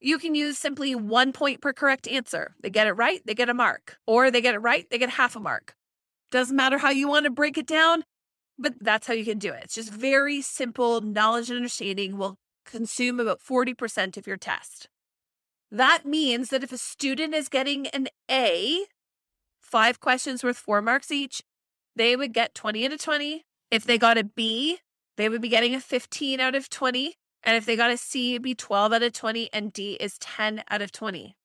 You 0.04 0.18
can 0.18 0.34
use 0.34 0.58
simply 0.58 0.94
one 0.94 1.32
point 1.32 1.62
per 1.62 1.72
correct 1.72 2.06
answer. 2.06 2.54
They 2.60 2.68
get 2.68 2.86
it 2.86 2.92
right, 2.92 3.22
they 3.24 3.32
get 3.32 3.48
a 3.48 3.54
mark, 3.54 3.96
or 4.06 4.30
they 4.30 4.42
get 4.42 4.54
it 4.54 4.58
right, 4.58 4.86
they 4.90 4.98
get 4.98 5.08
half 5.08 5.34
a 5.34 5.40
mark. 5.40 5.74
Doesn't 6.30 6.54
matter 6.54 6.76
how 6.76 6.90
you 6.90 7.08
want 7.08 7.24
to 7.24 7.30
break 7.30 7.56
it 7.56 7.66
down, 7.66 8.04
but 8.58 8.74
that's 8.82 9.06
how 9.06 9.14
you 9.14 9.24
can 9.24 9.38
do 9.38 9.50
it. 9.54 9.62
It's 9.64 9.76
just 9.76 9.90
very 9.90 10.42
simple 10.42 11.00
knowledge 11.00 11.48
and 11.48 11.56
understanding 11.56 12.18
will 12.18 12.36
consume 12.66 13.18
about 13.18 13.40
40% 13.40 14.18
of 14.18 14.26
your 14.26 14.36
test. 14.36 14.90
That 15.70 16.04
means 16.04 16.50
that 16.50 16.62
if 16.62 16.70
a 16.70 16.76
student 16.76 17.32
is 17.32 17.48
getting 17.48 17.86
an 17.86 18.08
A, 18.30 18.84
five 19.58 20.00
questions 20.00 20.44
worth 20.44 20.58
four 20.58 20.82
marks 20.82 21.10
each, 21.10 21.40
they 21.96 22.14
would 22.14 22.34
get 22.34 22.54
20 22.54 22.84
out 22.84 22.92
of 22.92 23.00
20, 23.00 23.46
if 23.70 23.84
they 23.84 23.96
got 23.96 24.18
a 24.18 24.24
B, 24.24 24.80
they 25.16 25.30
would 25.30 25.40
be 25.40 25.48
getting 25.48 25.74
a 25.74 25.80
15 25.80 26.40
out 26.40 26.54
of 26.54 26.68
20. 26.68 27.14
And 27.44 27.56
if 27.56 27.66
they 27.66 27.76
got 27.76 27.90
a 27.90 27.96
C, 27.96 28.32
it'd 28.32 28.42
be 28.42 28.54
12 28.54 28.92
out 28.92 29.02
of 29.02 29.12
20, 29.12 29.50
and 29.52 29.72
D 29.72 29.94
is 30.00 30.18
10 30.18 30.64
out 30.70 30.82
of 30.82 30.90
20. 30.90 31.36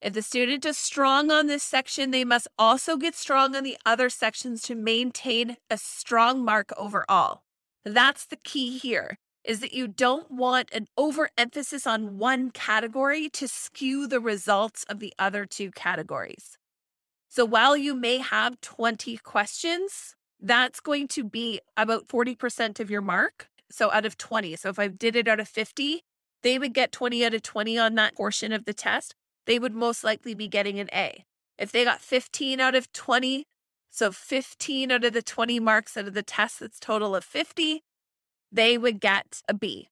If 0.00 0.12
the 0.12 0.22
student 0.22 0.64
is 0.64 0.78
strong 0.78 1.30
on 1.30 1.46
this 1.46 1.62
section, 1.62 2.10
they 2.10 2.24
must 2.24 2.48
also 2.58 2.96
get 2.96 3.14
strong 3.14 3.54
on 3.54 3.62
the 3.62 3.76
other 3.84 4.08
sections 4.08 4.62
to 4.62 4.74
maintain 4.74 5.56
a 5.70 5.76
strong 5.76 6.44
mark 6.44 6.72
overall. 6.76 7.42
That's 7.84 8.26
the 8.26 8.36
key 8.36 8.78
here 8.78 9.18
is 9.46 9.60
that 9.60 9.72
you 9.72 9.86
don't 9.86 10.30
want 10.30 10.68
an 10.72 10.88
overemphasis 10.96 11.86
on 11.86 12.18
one 12.18 12.50
category 12.50 13.28
to 13.28 13.46
skew 13.46 14.06
the 14.06 14.20
results 14.20 14.84
of 14.88 14.98
the 14.98 15.14
other 15.18 15.46
two 15.46 15.70
categories. 15.70 16.58
So 17.28 17.44
while 17.44 17.76
you 17.76 17.94
may 17.94 18.18
have 18.18 18.60
20 18.60 19.18
questions, 19.18 20.16
that's 20.40 20.80
going 20.80 21.08
to 21.08 21.24
be 21.24 21.60
about 21.76 22.08
40% 22.08 22.80
of 22.80 22.90
your 22.90 23.00
mark. 23.00 23.48
So 23.70 23.90
out 23.92 24.06
of 24.06 24.16
20. 24.16 24.56
So 24.56 24.68
if 24.68 24.78
I 24.78 24.88
did 24.88 25.16
it 25.16 25.28
out 25.28 25.40
of 25.40 25.48
50, 25.48 26.02
they 26.42 26.58
would 26.58 26.74
get 26.74 26.92
20 26.92 27.24
out 27.24 27.34
of 27.34 27.42
20 27.42 27.78
on 27.78 27.94
that 27.96 28.14
portion 28.14 28.52
of 28.52 28.64
the 28.64 28.74
test. 28.74 29.14
They 29.46 29.58
would 29.58 29.74
most 29.74 30.04
likely 30.04 30.34
be 30.34 30.48
getting 30.48 30.78
an 30.78 30.88
A. 30.92 31.24
If 31.58 31.72
they 31.72 31.84
got 31.84 32.00
15 32.00 32.60
out 32.60 32.74
of 32.74 32.92
20, 32.92 33.46
so 33.90 34.12
15 34.12 34.90
out 34.90 35.04
of 35.04 35.12
the 35.12 35.22
20 35.22 35.58
marks 35.60 35.96
out 35.96 36.06
of 36.06 36.14
the 36.14 36.22
test 36.22 36.60
that's 36.60 36.78
total 36.78 37.16
of 37.16 37.24
50, 37.24 37.82
they 38.52 38.76
would 38.76 39.00
get 39.00 39.42
a 39.48 39.54
B. 39.54 39.88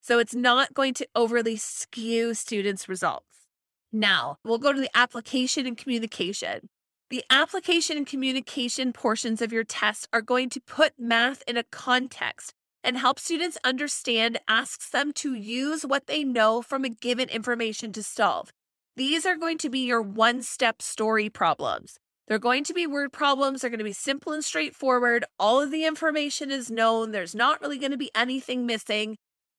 So 0.00 0.18
it's 0.18 0.34
not 0.34 0.74
going 0.74 0.94
to 0.94 1.08
overly 1.14 1.56
skew 1.56 2.34
students' 2.34 2.88
results. 2.88 3.46
Now, 3.92 4.36
we'll 4.44 4.58
go 4.58 4.72
to 4.72 4.80
the 4.80 4.90
application 4.94 5.66
and 5.66 5.76
communication. 5.76 6.68
The 7.10 7.24
application 7.30 7.96
and 7.96 8.06
communication 8.06 8.92
portions 8.92 9.40
of 9.40 9.52
your 9.52 9.64
test 9.64 10.08
are 10.12 10.20
going 10.20 10.50
to 10.50 10.60
put 10.60 10.92
math 10.98 11.42
in 11.46 11.56
a 11.56 11.64
context 11.64 12.54
and 12.88 12.96
help 12.96 13.18
students 13.18 13.58
understand, 13.64 14.40
asks 14.48 14.88
them 14.88 15.12
to 15.12 15.34
use 15.34 15.84
what 15.84 16.06
they 16.06 16.24
know 16.24 16.62
from 16.62 16.86
a 16.86 16.88
given 16.88 17.28
information 17.28 17.92
to 17.92 18.02
solve. 18.02 18.50
These 18.96 19.26
are 19.26 19.36
going 19.36 19.58
to 19.58 19.68
be 19.68 19.80
your 19.80 20.00
one 20.00 20.40
step 20.40 20.80
story 20.80 21.28
problems. 21.28 21.98
They're 22.26 22.38
going 22.38 22.64
to 22.64 22.72
be 22.72 22.86
word 22.86 23.12
problems. 23.12 23.60
They're 23.60 23.68
going 23.68 23.76
to 23.76 23.84
be 23.84 23.92
simple 23.92 24.32
and 24.32 24.42
straightforward. 24.42 25.26
All 25.38 25.60
of 25.60 25.70
the 25.70 25.84
information 25.84 26.50
is 26.50 26.70
known. 26.70 27.10
There's 27.12 27.34
not 27.34 27.60
really 27.60 27.76
going 27.76 27.90
to 27.90 27.98
be 27.98 28.10
anything 28.14 28.64
missing. 28.64 29.18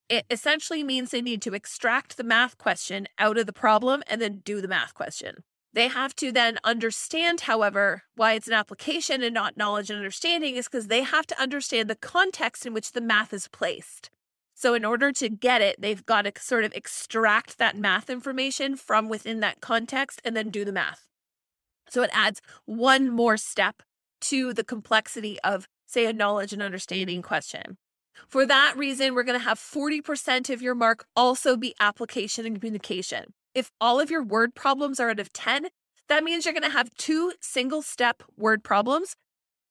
It 0.09 0.25
essentially 0.31 0.83
means 0.83 1.11
they 1.11 1.21
need 1.21 1.43
to 1.43 1.53
extract 1.53 2.17
the 2.17 2.23
math 2.23 2.57
question 2.57 3.07
out 3.19 3.37
of 3.37 3.45
the 3.45 3.53
problem 3.53 4.01
and 4.07 4.19
then 4.19 4.41
do 4.43 4.59
the 4.59 4.67
math 4.67 4.95
question. 4.95 5.43
They 5.73 5.87
have 5.87 6.15
to 6.15 6.31
then 6.31 6.57
understand, 6.63 7.41
however, 7.41 8.03
why 8.15 8.33
it's 8.33 8.47
an 8.47 8.53
application 8.53 9.21
and 9.21 9.33
not 9.33 9.57
knowledge 9.57 9.89
and 9.89 9.97
understanding 9.97 10.55
is 10.55 10.67
because 10.67 10.87
they 10.87 11.03
have 11.03 11.27
to 11.27 11.41
understand 11.41 11.89
the 11.89 11.95
context 11.95 12.65
in 12.65 12.73
which 12.73 12.93
the 12.93 13.01
math 13.01 13.33
is 13.33 13.47
placed. 13.47 14.09
So, 14.55 14.73
in 14.73 14.83
order 14.83 15.11
to 15.13 15.29
get 15.29 15.61
it, 15.61 15.79
they've 15.79 16.05
got 16.05 16.23
to 16.23 16.33
sort 16.41 16.65
of 16.65 16.73
extract 16.73 17.59
that 17.59 17.77
math 17.77 18.09
information 18.09 18.75
from 18.75 19.07
within 19.07 19.39
that 19.41 19.61
context 19.61 20.21
and 20.25 20.35
then 20.35 20.49
do 20.49 20.65
the 20.65 20.73
math. 20.73 21.09
So 21.89 22.03
it 22.03 22.11
adds 22.13 22.41
one 22.65 23.09
more 23.09 23.37
step 23.37 23.81
to 24.21 24.53
the 24.53 24.63
complexity 24.63 25.39
of, 25.43 25.67
say, 25.85 26.05
a 26.05 26.13
knowledge 26.13 26.53
and 26.53 26.61
understanding 26.61 27.21
question. 27.21 27.77
For 28.27 28.45
that 28.45 28.75
reason, 28.77 29.13
we're 29.13 29.23
going 29.23 29.39
to 29.39 29.45
have 29.45 29.59
40% 29.59 30.49
of 30.49 30.61
your 30.61 30.75
mark 30.75 31.05
also 31.15 31.55
be 31.57 31.73
application 31.79 32.45
and 32.45 32.59
communication. 32.59 33.33
If 33.53 33.71
all 33.81 33.99
of 33.99 34.11
your 34.11 34.23
word 34.23 34.55
problems 34.55 34.99
are 34.99 35.09
out 35.09 35.19
of 35.19 35.33
10, 35.33 35.67
that 36.07 36.23
means 36.23 36.45
you're 36.45 36.53
going 36.53 36.63
to 36.63 36.69
have 36.69 36.95
two 36.95 37.33
single 37.39 37.81
step 37.81 38.23
word 38.37 38.63
problems. 38.63 39.15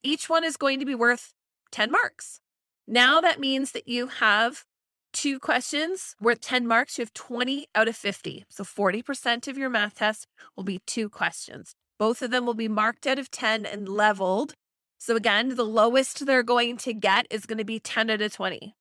Each 0.03 0.29
one 0.29 0.45
is 0.45 0.57
going 0.57 0.79
to 0.79 0.87
be 0.87 0.95
worth 0.95 1.33
10 1.73 1.91
marks. 1.91 2.41
Now 2.87 3.21
that 3.21 3.41
means 3.41 3.73
that 3.73 3.88
you 3.88 4.07
have 4.07 4.64
two 5.12 5.38
questions 5.38 6.14
worth 6.21 6.41
10 6.41 6.67
marks. 6.67 6.99
You 6.99 7.03
have 7.03 7.14
20 7.14 7.67
out 7.75 7.88
of 7.88 7.97
50. 7.97 8.45
So 8.49 8.64
40% 8.64 9.49
of 9.49 9.59
your 9.59 9.71
math 9.71 9.97
test 9.97 10.27
will 10.57 10.64
be 10.64 10.81
two 10.87 11.09
questions. 11.09 11.75
Both 11.99 12.23
of 12.23 12.31
them 12.31 12.47
will 12.47 12.55
be 12.55 12.69
marked 12.69 13.07
out 13.07 13.19
of 13.19 13.31
10 13.31 13.67
and 13.67 13.88
leveled. 13.88 14.55
So 14.99 15.17
again, 15.17 15.57
the 15.57 15.64
lowest 15.64 16.25
they're 16.27 16.43
going 16.43 16.77
to 16.79 16.93
get 16.93 17.27
is 17.31 17.47
going 17.47 17.59
to 17.59 17.64
be 17.64 17.81
10 17.81 18.11
out 18.11 18.21
of 18.21 18.33
20. 18.33 18.75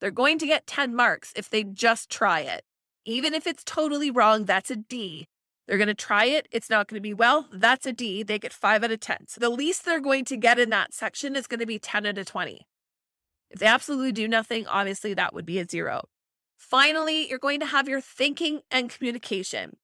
They're 0.00 0.10
going 0.10 0.38
to 0.38 0.46
get 0.46 0.66
10 0.66 0.94
marks 0.94 1.32
if 1.36 1.48
they 1.48 1.62
just 1.64 2.10
try 2.10 2.40
it. 2.40 2.64
Even 3.04 3.34
if 3.34 3.46
it's 3.46 3.64
totally 3.64 4.10
wrong, 4.10 4.44
that's 4.44 4.70
a 4.70 4.76
D. 4.76 5.26
They're 5.66 5.78
going 5.78 5.88
to 5.88 5.94
try 5.94 6.26
it. 6.26 6.46
It's 6.50 6.68
not 6.68 6.88
going 6.88 6.98
to 6.98 7.02
be 7.02 7.14
well. 7.14 7.48
That's 7.52 7.86
a 7.86 7.92
D. 7.92 8.22
They 8.22 8.38
get 8.38 8.52
5 8.52 8.84
out 8.84 8.90
of 8.90 9.00
10. 9.00 9.28
So 9.28 9.40
the 9.40 9.50
least 9.50 9.84
they're 9.84 10.00
going 10.00 10.24
to 10.26 10.36
get 10.36 10.58
in 10.58 10.70
that 10.70 10.92
section 10.92 11.36
is 11.36 11.46
going 11.46 11.60
to 11.60 11.66
be 11.66 11.78
10 11.78 12.06
out 12.06 12.18
of 12.18 12.26
20. 12.26 12.66
If 13.50 13.60
they 13.60 13.66
absolutely 13.66 14.12
do 14.12 14.28
nothing, 14.28 14.66
obviously 14.66 15.14
that 15.14 15.32
would 15.32 15.46
be 15.46 15.58
a 15.58 15.66
zero. 15.66 16.08
Finally, 16.58 17.28
you're 17.28 17.38
going 17.38 17.60
to 17.60 17.66
have 17.66 17.88
your 17.88 18.00
thinking 18.00 18.60
and 18.70 18.90
communication. 18.90 19.76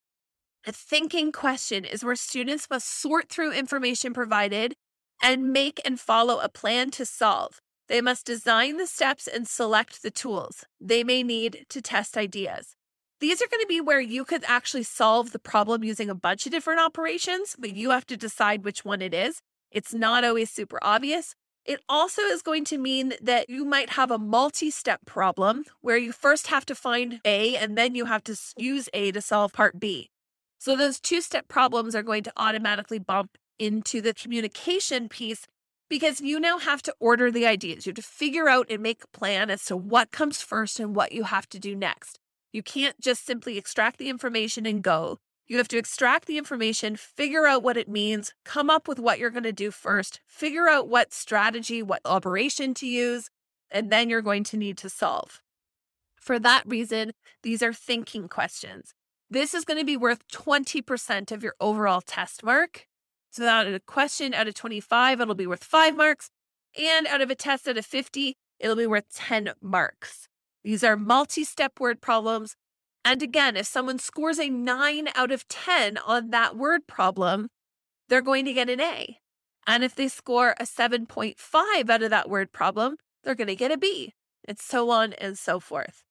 A 0.66 0.72
thinking 0.72 1.32
question 1.32 1.84
is 1.84 2.04
where 2.04 2.16
students 2.16 2.68
must 2.68 2.88
sort 2.88 3.30
through 3.30 3.52
information 3.52 4.12
provided 4.12 4.74
and 5.22 5.52
make 5.52 5.80
and 5.84 6.00
follow 6.00 6.40
a 6.40 6.48
plan 6.48 6.90
to 6.92 7.06
solve. 7.06 7.60
They 7.88 8.00
must 8.00 8.26
design 8.26 8.76
the 8.76 8.86
steps 8.86 9.26
and 9.26 9.48
select 9.48 10.02
the 10.02 10.10
tools 10.10 10.64
they 10.80 11.02
may 11.02 11.22
need 11.22 11.66
to 11.70 11.80
test 11.80 12.16
ideas. 12.16 12.76
These 13.20 13.42
are 13.42 13.48
going 13.50 13.60
to 13.60 13.66
be 13.66 13.82
where 13.82 14.00
you 14.00 14.24
could 14.24 14.44
actually 14.46 14.82
solve 14.82 15.32
the 15.32 15.38
problem 15.38 15.84
using 15.84 16.08
a 16.08 16.14
bunch 16.14 16.46
of 16.46 16.52
different 16.52 16.80
operations, 16.80 17.54
but 17.58 17.76
you 17.76 17.90
have 17.90 18.06
to 18.06 18.16
decide 18.16 18.64
which 18.64 18.82
one 18.82 19.02
it 19.02 19.12
is. 19.12 19.42
It's 19.70 19.92
not 19.92 20.24
always 20.24 20.50
super 20.50 20.78
obvious. 20.80 21.34
It 21.66 21.80
also 21.86 22.22
is 22.22 22.40
going 22.40 22.64
to 22.64 22.78
mean 22.78 23.12
that 23.20 23.50
you 23.50 23.66
might 23.66 23.90
have 23.90 24.10
a 24.10 24.18
multi 24.18 24.70
step 24.70 25.00
problem 25.04 25.64
where 25.82 25.98
you 25.98 26.12
first 26.12 26.46
have 26.46 26.64
to 26.66 26.74
find 26.74 27.20
A 27.26 27.56
and 27.56 27.76
then 27.76 27.94
you 27.94 28.06
have 28.06 28.24
to 28.24 28.36
use 28.56 28.88
A 28.94 29.12
to 29.12 29.20
solve 29.20 29.52
part 29.52 29.78
B. 29.78 30.08
So 30.58 30.74
those 30.74 30.98
two 30.98 31.20
step 31.20 31.46
problems 31.46 31.94
are 31.94 32.02
going 32.02 32.22
to 32.22 32.32
automatically 32.38 32.98
bump 32.98 33.36
into 33.58 34.00
the 34.00 34.14
communication 34.14 35.10
piece 35.10 35.46
because 35.90 36.22
you 36.22 36.40
now 36.40 36.58
have 36.58 36.80
to 36.82 36.94
order 36.98 37.30
the 37.30 37.46
ideas. 37.46 37.84
You 37.84 37.90
have 37.90 37.96
to 37.96 38.02
figure 38.02 38.48
out 38.48 38.66
and 38.70 38.82
make 38.82 39.04
a 39.04 39.18
plan 39.18 39.50
as 39.50 39.66
to 39.66 39.76
what 39.76 40.10
comes 40.10 40.40
first 40.40 40.80
and 40.80 40.96
what 40.96 41.12
you 41.12 41.24
have 41.24 41.48
to 41.50 41.58
do 41.58 41.74
next. 41.74 42.19
You 42.52 42.62
can't 42.62 43.00
just 43.00 43.24
simply 43.24 43.58
extract 43.58 43.98
the 43.98 44.08
information 44.08 44.66
and 44.66 44.82
go. 44.82 45.18
You 45.46 45.58
have 45.58 45.68
to 45.68 45.78
extract 45.78 46.26
the 46.26 46.38
information, 46.38 46.94
figure 46.96 47.46
out 47.46 47.62
what 47.62 47.76
it 47.76 47.88
means, 47.88 48.34
come 48.44 48.70
up 48.70 48.86
with 48.86 49.00
what 49.00 49.18
you're 49.18 49.30
going 49.30 49.42
to 49.42 49.52
do 49.52 49.70
first, 49.70 50.20
figure 50.26 50.68
out 50.68 50.88
what 50.88 51.12
strategy, 51.12 51.82
what 51.82 52.02
operation 52.04 52.72
to 52.74 52.86
use, 52.86 53.30
and 53.70 53.90
then 53.90 54.08
you're 54.08 54.22
going 54.22 54.44
to 54.44 54.56
need 54.56 54.78
to 54.78 54.88
solve. 54.88 55.42
For 56.14 56.38
that 56.38 56.62
reason, 56.66 57.12
these 57.42 57.62
are 57.62 57.72
thinking 57.72 58.28
questions. 58.28 58.94
This 59.28 59.54
is 59.54 59.64
going 59.64 59.78
to 59.78 59.84
be 59.84 59.96
worth 59.96 60.26
20% 60.28 61.32
of 61.32 61.42
your 61.42 61.54
overall 61.60 62.00
test 62.00 62.44
mark. 62.44 62.86
So 63.30 63.46
out 63.46 63.66
of 63.66 63.74
a 63.74 63.80
question 63.80 64.34
out 64.34 64.48
of 64.48 64.54
25, 64.54 65.20
it'll 65.20 65.34
be 65.34 65.46
worth 65.46 65.64
five 65.64 65.96
marks. 65.96 66.30
And 66.78 67.06
out 67.06 67.20
of 67.20 67.30
a 67.30 67.34
test 67.34 67.66
out 67.66 67.78
of 67.78 67.86
50, 67.86 68.36
it'll 68.58 68.76
be 68.76 68.86
worth 68.86 69.08
10 69.14 69.52
marks. 69.60 70.28
These 70.62 70.84
are 70.84 70.96
multi 70.96 71.44
step 71.44 71.80
word 71.80 72.00
problems. 72.00 72.56
And 73.04 73.22
again, 73.22 73.56
if 73.56 73.66
someone 73.66 73.98
scores 73.98 74.38
a 74.38 74.50
nine 74.50 75.08
out 75.14 75.30
of 75.30 75.48
10 75.48 75.98
on 75.98 76.30
that 76.30 76.56
word 76.56 76.86
problem, 76.86 77.48
they're 78.08 78.20
going 78.20 78.44
to 78.44 78.52
get 78.52 78.68
an 78.68 78.80
A. 78.80 79.18
And 79.66 79.84
if 79.84 79.94
they 79.94 80.08
score 80.08 80.54
a 80.58 80.64
7.5 80.64 81.90
out 81.90 82.02
of 82.02 82.10
that 82.10 82.28
word 82.28 82.52
problem, 82.52 82.96
they're 83.22 83.34
going 83.34 83.48
to 83.48 83.54
get 83.54 83.72
a 83.72 83.78
B, 83.78 84.14
and 84.46 84.58
so 84.58 84.90
on 84.90 85.12
and 85.14 85.38
so 85.38 85.60
forth. 85.60 86.02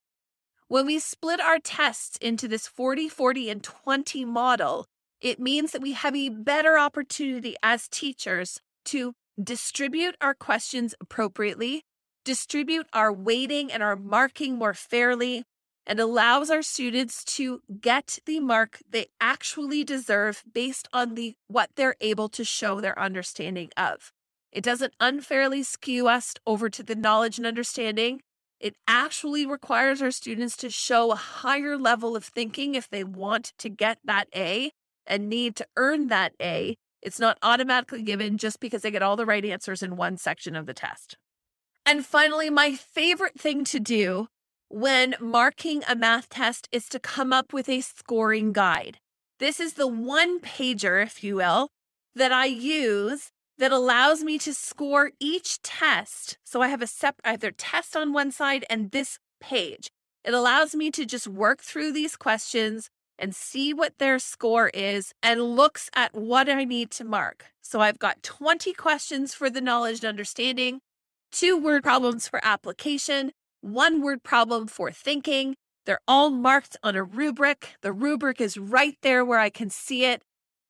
When 0.68 0.86
we 0.86 1.00
split 1.00 1.42
our 1.42 1.60
tests 1.60 2.18
into 2.22 2.48
this 2.48 2.68
40, 2.68 3.10
40, 3.10 3.50
and 3.50 3.64
20 3.64 4.26
model, 4.26 4.86
it 5.20 5.40
means 5.40 5.72
that 5.72 5.82
we 5.82 5.94
have 5.94 6.16
a 6.16 6.30
better 6.30 6.78
opportunity 6.78 7.56
as 7.62 7.88
teachers 7.88 8.62
to 8.86 9.14
distribute 9.42 10.16
our 10.22 10.34
questions 10.34 10.94
appropriately, 11.02 11.84
distribute 12.30 12.86
our 12.94 13.12
weighting 13.12 13.72
and 13.72 13.82
our 13.82 13.96
marking 13.96 14.56
more 14.56 14.76
fairly, 14.76 15.44
and 15.88 16.00
allows 16.00 16.52
our 16.52 16.62
students 16.62 17.24
to 17.24 17.60
get 17.82 18.20
the 18.28 18.40
mark 18.40 18.78
they 18.88 19.08
actually 19.20 19.84
deserve 19.84 20.44
based 20.54 20.88
on 20.94 21.16
the 21.16 21.34
what 21.48 21.72
they're 21.76 21.96
able 22.00 22.30
to 22.30 22.44
show 22.44 22.80
their 22.80 22.98
understanding 23.00 23.72
of. 23.76 24.12
It 24.52 24.64
doesn't 24.64 24.94
unfairly 25.00 25.64
skew 25.64 26.08
us 26.08 26.36
over 26.46 26.70
to 26.70 26.84
the 26.84 26.94
knowledge 26.94 27.40
and 27.40 27.48
understanding. 27.48 28.22
It 28.60 28.76
actually 28.88 29.48
requires 29.48 30.00
our 30.00 30.12
students 30.12 30.56
to 30.58 30.70
show 30.70 31.12
a 31.12 31.16
higher 31.16 31.80
level 31.80 32.16
of 32.16 32.26
thinking 32.26 32.76
if 32.76 32.88
they 32.88 33.04
want 33.04 33.54
to 33.58 33.70
get 33.70 33.98
that 34.04 34.28
A 34.36 34.70
and 35.08 35.30
need 35.30 35.56
to 35.56 35.68
earn 35.78 36.10
that 36.10 36.34
A. 36.40 36.76
It's 37.02 37.20
not 37.20 37.40
automatically 37.42 38.04
given 38.04 38.38
just 38.38 38.60
because 38.60 38.84
they 38.84 38.92
get 38.92 39.02
all 39.02 39.16
the 39.16 39.26
right 39.26 39.44
answers 39.44 39.82
in 39.82 39.96
one 39.96 40.18
section 40.18 40.56
of 40.56 40.68
the 40.68 40.76
test. 40.76 41.18
And 41.90 42.06
finally, 42.06 42.52
my 42.52 42.76
favorite 42.76 43.40
thing 43.40 43.64
to 43.64 43.80
do 43.80 44.28
when 44.68 45.16
marking 45.20 45.82
a 45.90 45.96
math 45.96 46.30
test 46.30 46.70
is 46.72 46.88
to 46.90 47.00
come 47.00 47.34
up 47.34 47.52
with 47.52 47.68
a 47.68 47.82
scoring 47.82 48.54
guide. 48.54 49.00
This 49.40 49.60
is 49.60 49.74
the 49.74 49.88
one 49.88 50.40
pager, 50.40 51.02
if 51.02 51.24
you 51.24 51.38
will, 51.38 51.70
that 52.14 52.32
I 52.32 52.46
use 52.46 53.32
that 53.58 53.72
allows 53.72 54.24
me 54.24 54.38
to 54.38 54.54
score 54.54 55.14
each 55.20 55.64
test. 55.64 56.38
So 56.46 56.62
I 56.62 56.68
have 56.68 56.84
a 56.84 56.86
separate, 56.86 57.42
their 57.42 57.50
test 57.50 57.98
on 57.98 58.14
one 58.14 58.30
side 58.32 58.66
and 58.70 58.92
this 58.92 59.18
page. 59.42 59.90
It 60.24 60.36
allows 60.36 60.76
me 60.76 60.92
to 60.92 61.08
just 61.08 61.28
work 61.28 61.64
through 61.64 61.94
these 61.94 62.16
questions 62.16 62.92
and 63.18 63.34
see 63.36 63.74
what 63.74 63.98
their 63.98 64.20
score 64.20 64.70
is 64.76 65.12
and 65.24 65.56
looks 65.56 65.90
at 65.96 66.14
what 66.14 66.50
I 66.50 66.66
need 66.66 66.92
to 66.92 67.04
mark. 67.04 67.46
So 67.64 67.80
I've 67.80 67.98
got 67.98 68.22
20 68.22 68.74
questions 68.74 69.34
for 69.34 69.50
the 69.50 69.60
knowledge 69.60 70.02
and 70.02 70.10
understanding, 70.10 70.82
two 71.32 71.58
word 71.58 71.84
problems 71.84 72.28
for 72.28 72.40
application, 72.44 73.32
one 73.62 74.02
word 74.02 74.24
problem 74.24 74.68
for 74.68 74.92
thinking. 74.92 75.56
They're 75.86 76.00
all 76.08 76.30
marked 76.30 76.78
on 76.84 76.96
a 76.96 77.04
rubric. 77.04 77.76
The 77.82 77.94
rubric 77.94 78.40
is 78.40 78.58
right 78.58 78.96
there 79.02 79.26
where 79.26 79.40
I 79.40 79.50
can 79.50 79.70
see 79.70 80.06
it. 80.06 80.22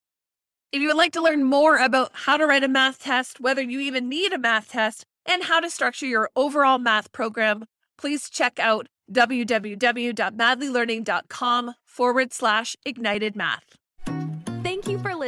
If 0.71 0.81
you 0.81 0.87
would 0.87 0.97
like 0.97 1.13
to 1.13 1.21
learn 1.21 1.43
more 1.43 1.77
about 1.77 2.11
how 2.13 2.37
to 2.37 2.45
write 2.45 2.63
a 2.63 2.67
math 2.67 2.99
test, 2.99 3.39
whether 3.39 3.61
you 3.61 3.79
even 3.79 4.07
need 4.07 4.33
a 4.33 4.37
math 4.37 4.69
test, 4.69 5.03
and 5.25 5.43
how 5.43 5.59
to 5.59 5.69
structure 5.69 6.05
your 6.05 6.29
overall 6.35 6.77
math 6.77 7.11
program, 7.11 7.65
please 7.97 8.29
check 8.29 8.59
out 8.59 8.87
www.madlylearning.com 9.11 11.73
forward 11.85 12.33
slash 12.33 12.75
ignited 12.85 13.35
math. 13.35 13.75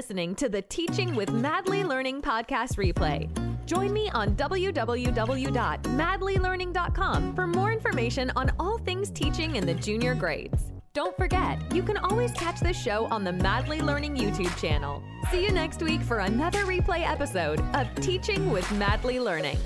Listening 0.01 0.33
to 0.33 0.49
the 0.49 0.63
Teaching 0.63 1.15
with 1.15 1.31
Madly 1.31 1.83
Learning 1.83 2.23
podcast 2.23 2.75
replay. 2.75 3.29
Join 3.67 3.93
me 3.93 4.09
on 4.15 4.35
www.madlylearning.com 4.35 7.35
for 7.35 7.45
more 7.45 7.71
information 7.71 8.31
on 8.35 8.51
all 8.59 8.79
things 8.79 9.11
teaching 9.11 9.57
in 9.57 9.67
the 9.67 9.75
junior 9.75 10.15
grades. 10.15 10.71
Don't 10.93 11.15
forget, 11.15 11.59
you 11.71 11.83
can 11.83 11.97
always 11.97 12.31
catch 12.31 12.61
this 12.61 12.81
show 12.81 13.05
on 13.11 13.23
the 13.23 13.31
Madly 13.31 13.79
Learning 13.79 14.15
YouTube 14.15 14.59
channel. 14.59 15.03
See 15.29 15.43
you 15.43 15.51
next 15.51 15.83
week 15.83 16.01
for 16.01 16.17
another 16.17 16.65
replay 16.65 17.07
episode 17.07 17.59
of 17.75 17.93
Teaching 17.97 18.49
with 18.49 18.71
Madly 18.71 19.19
Learning. 19.19 19.59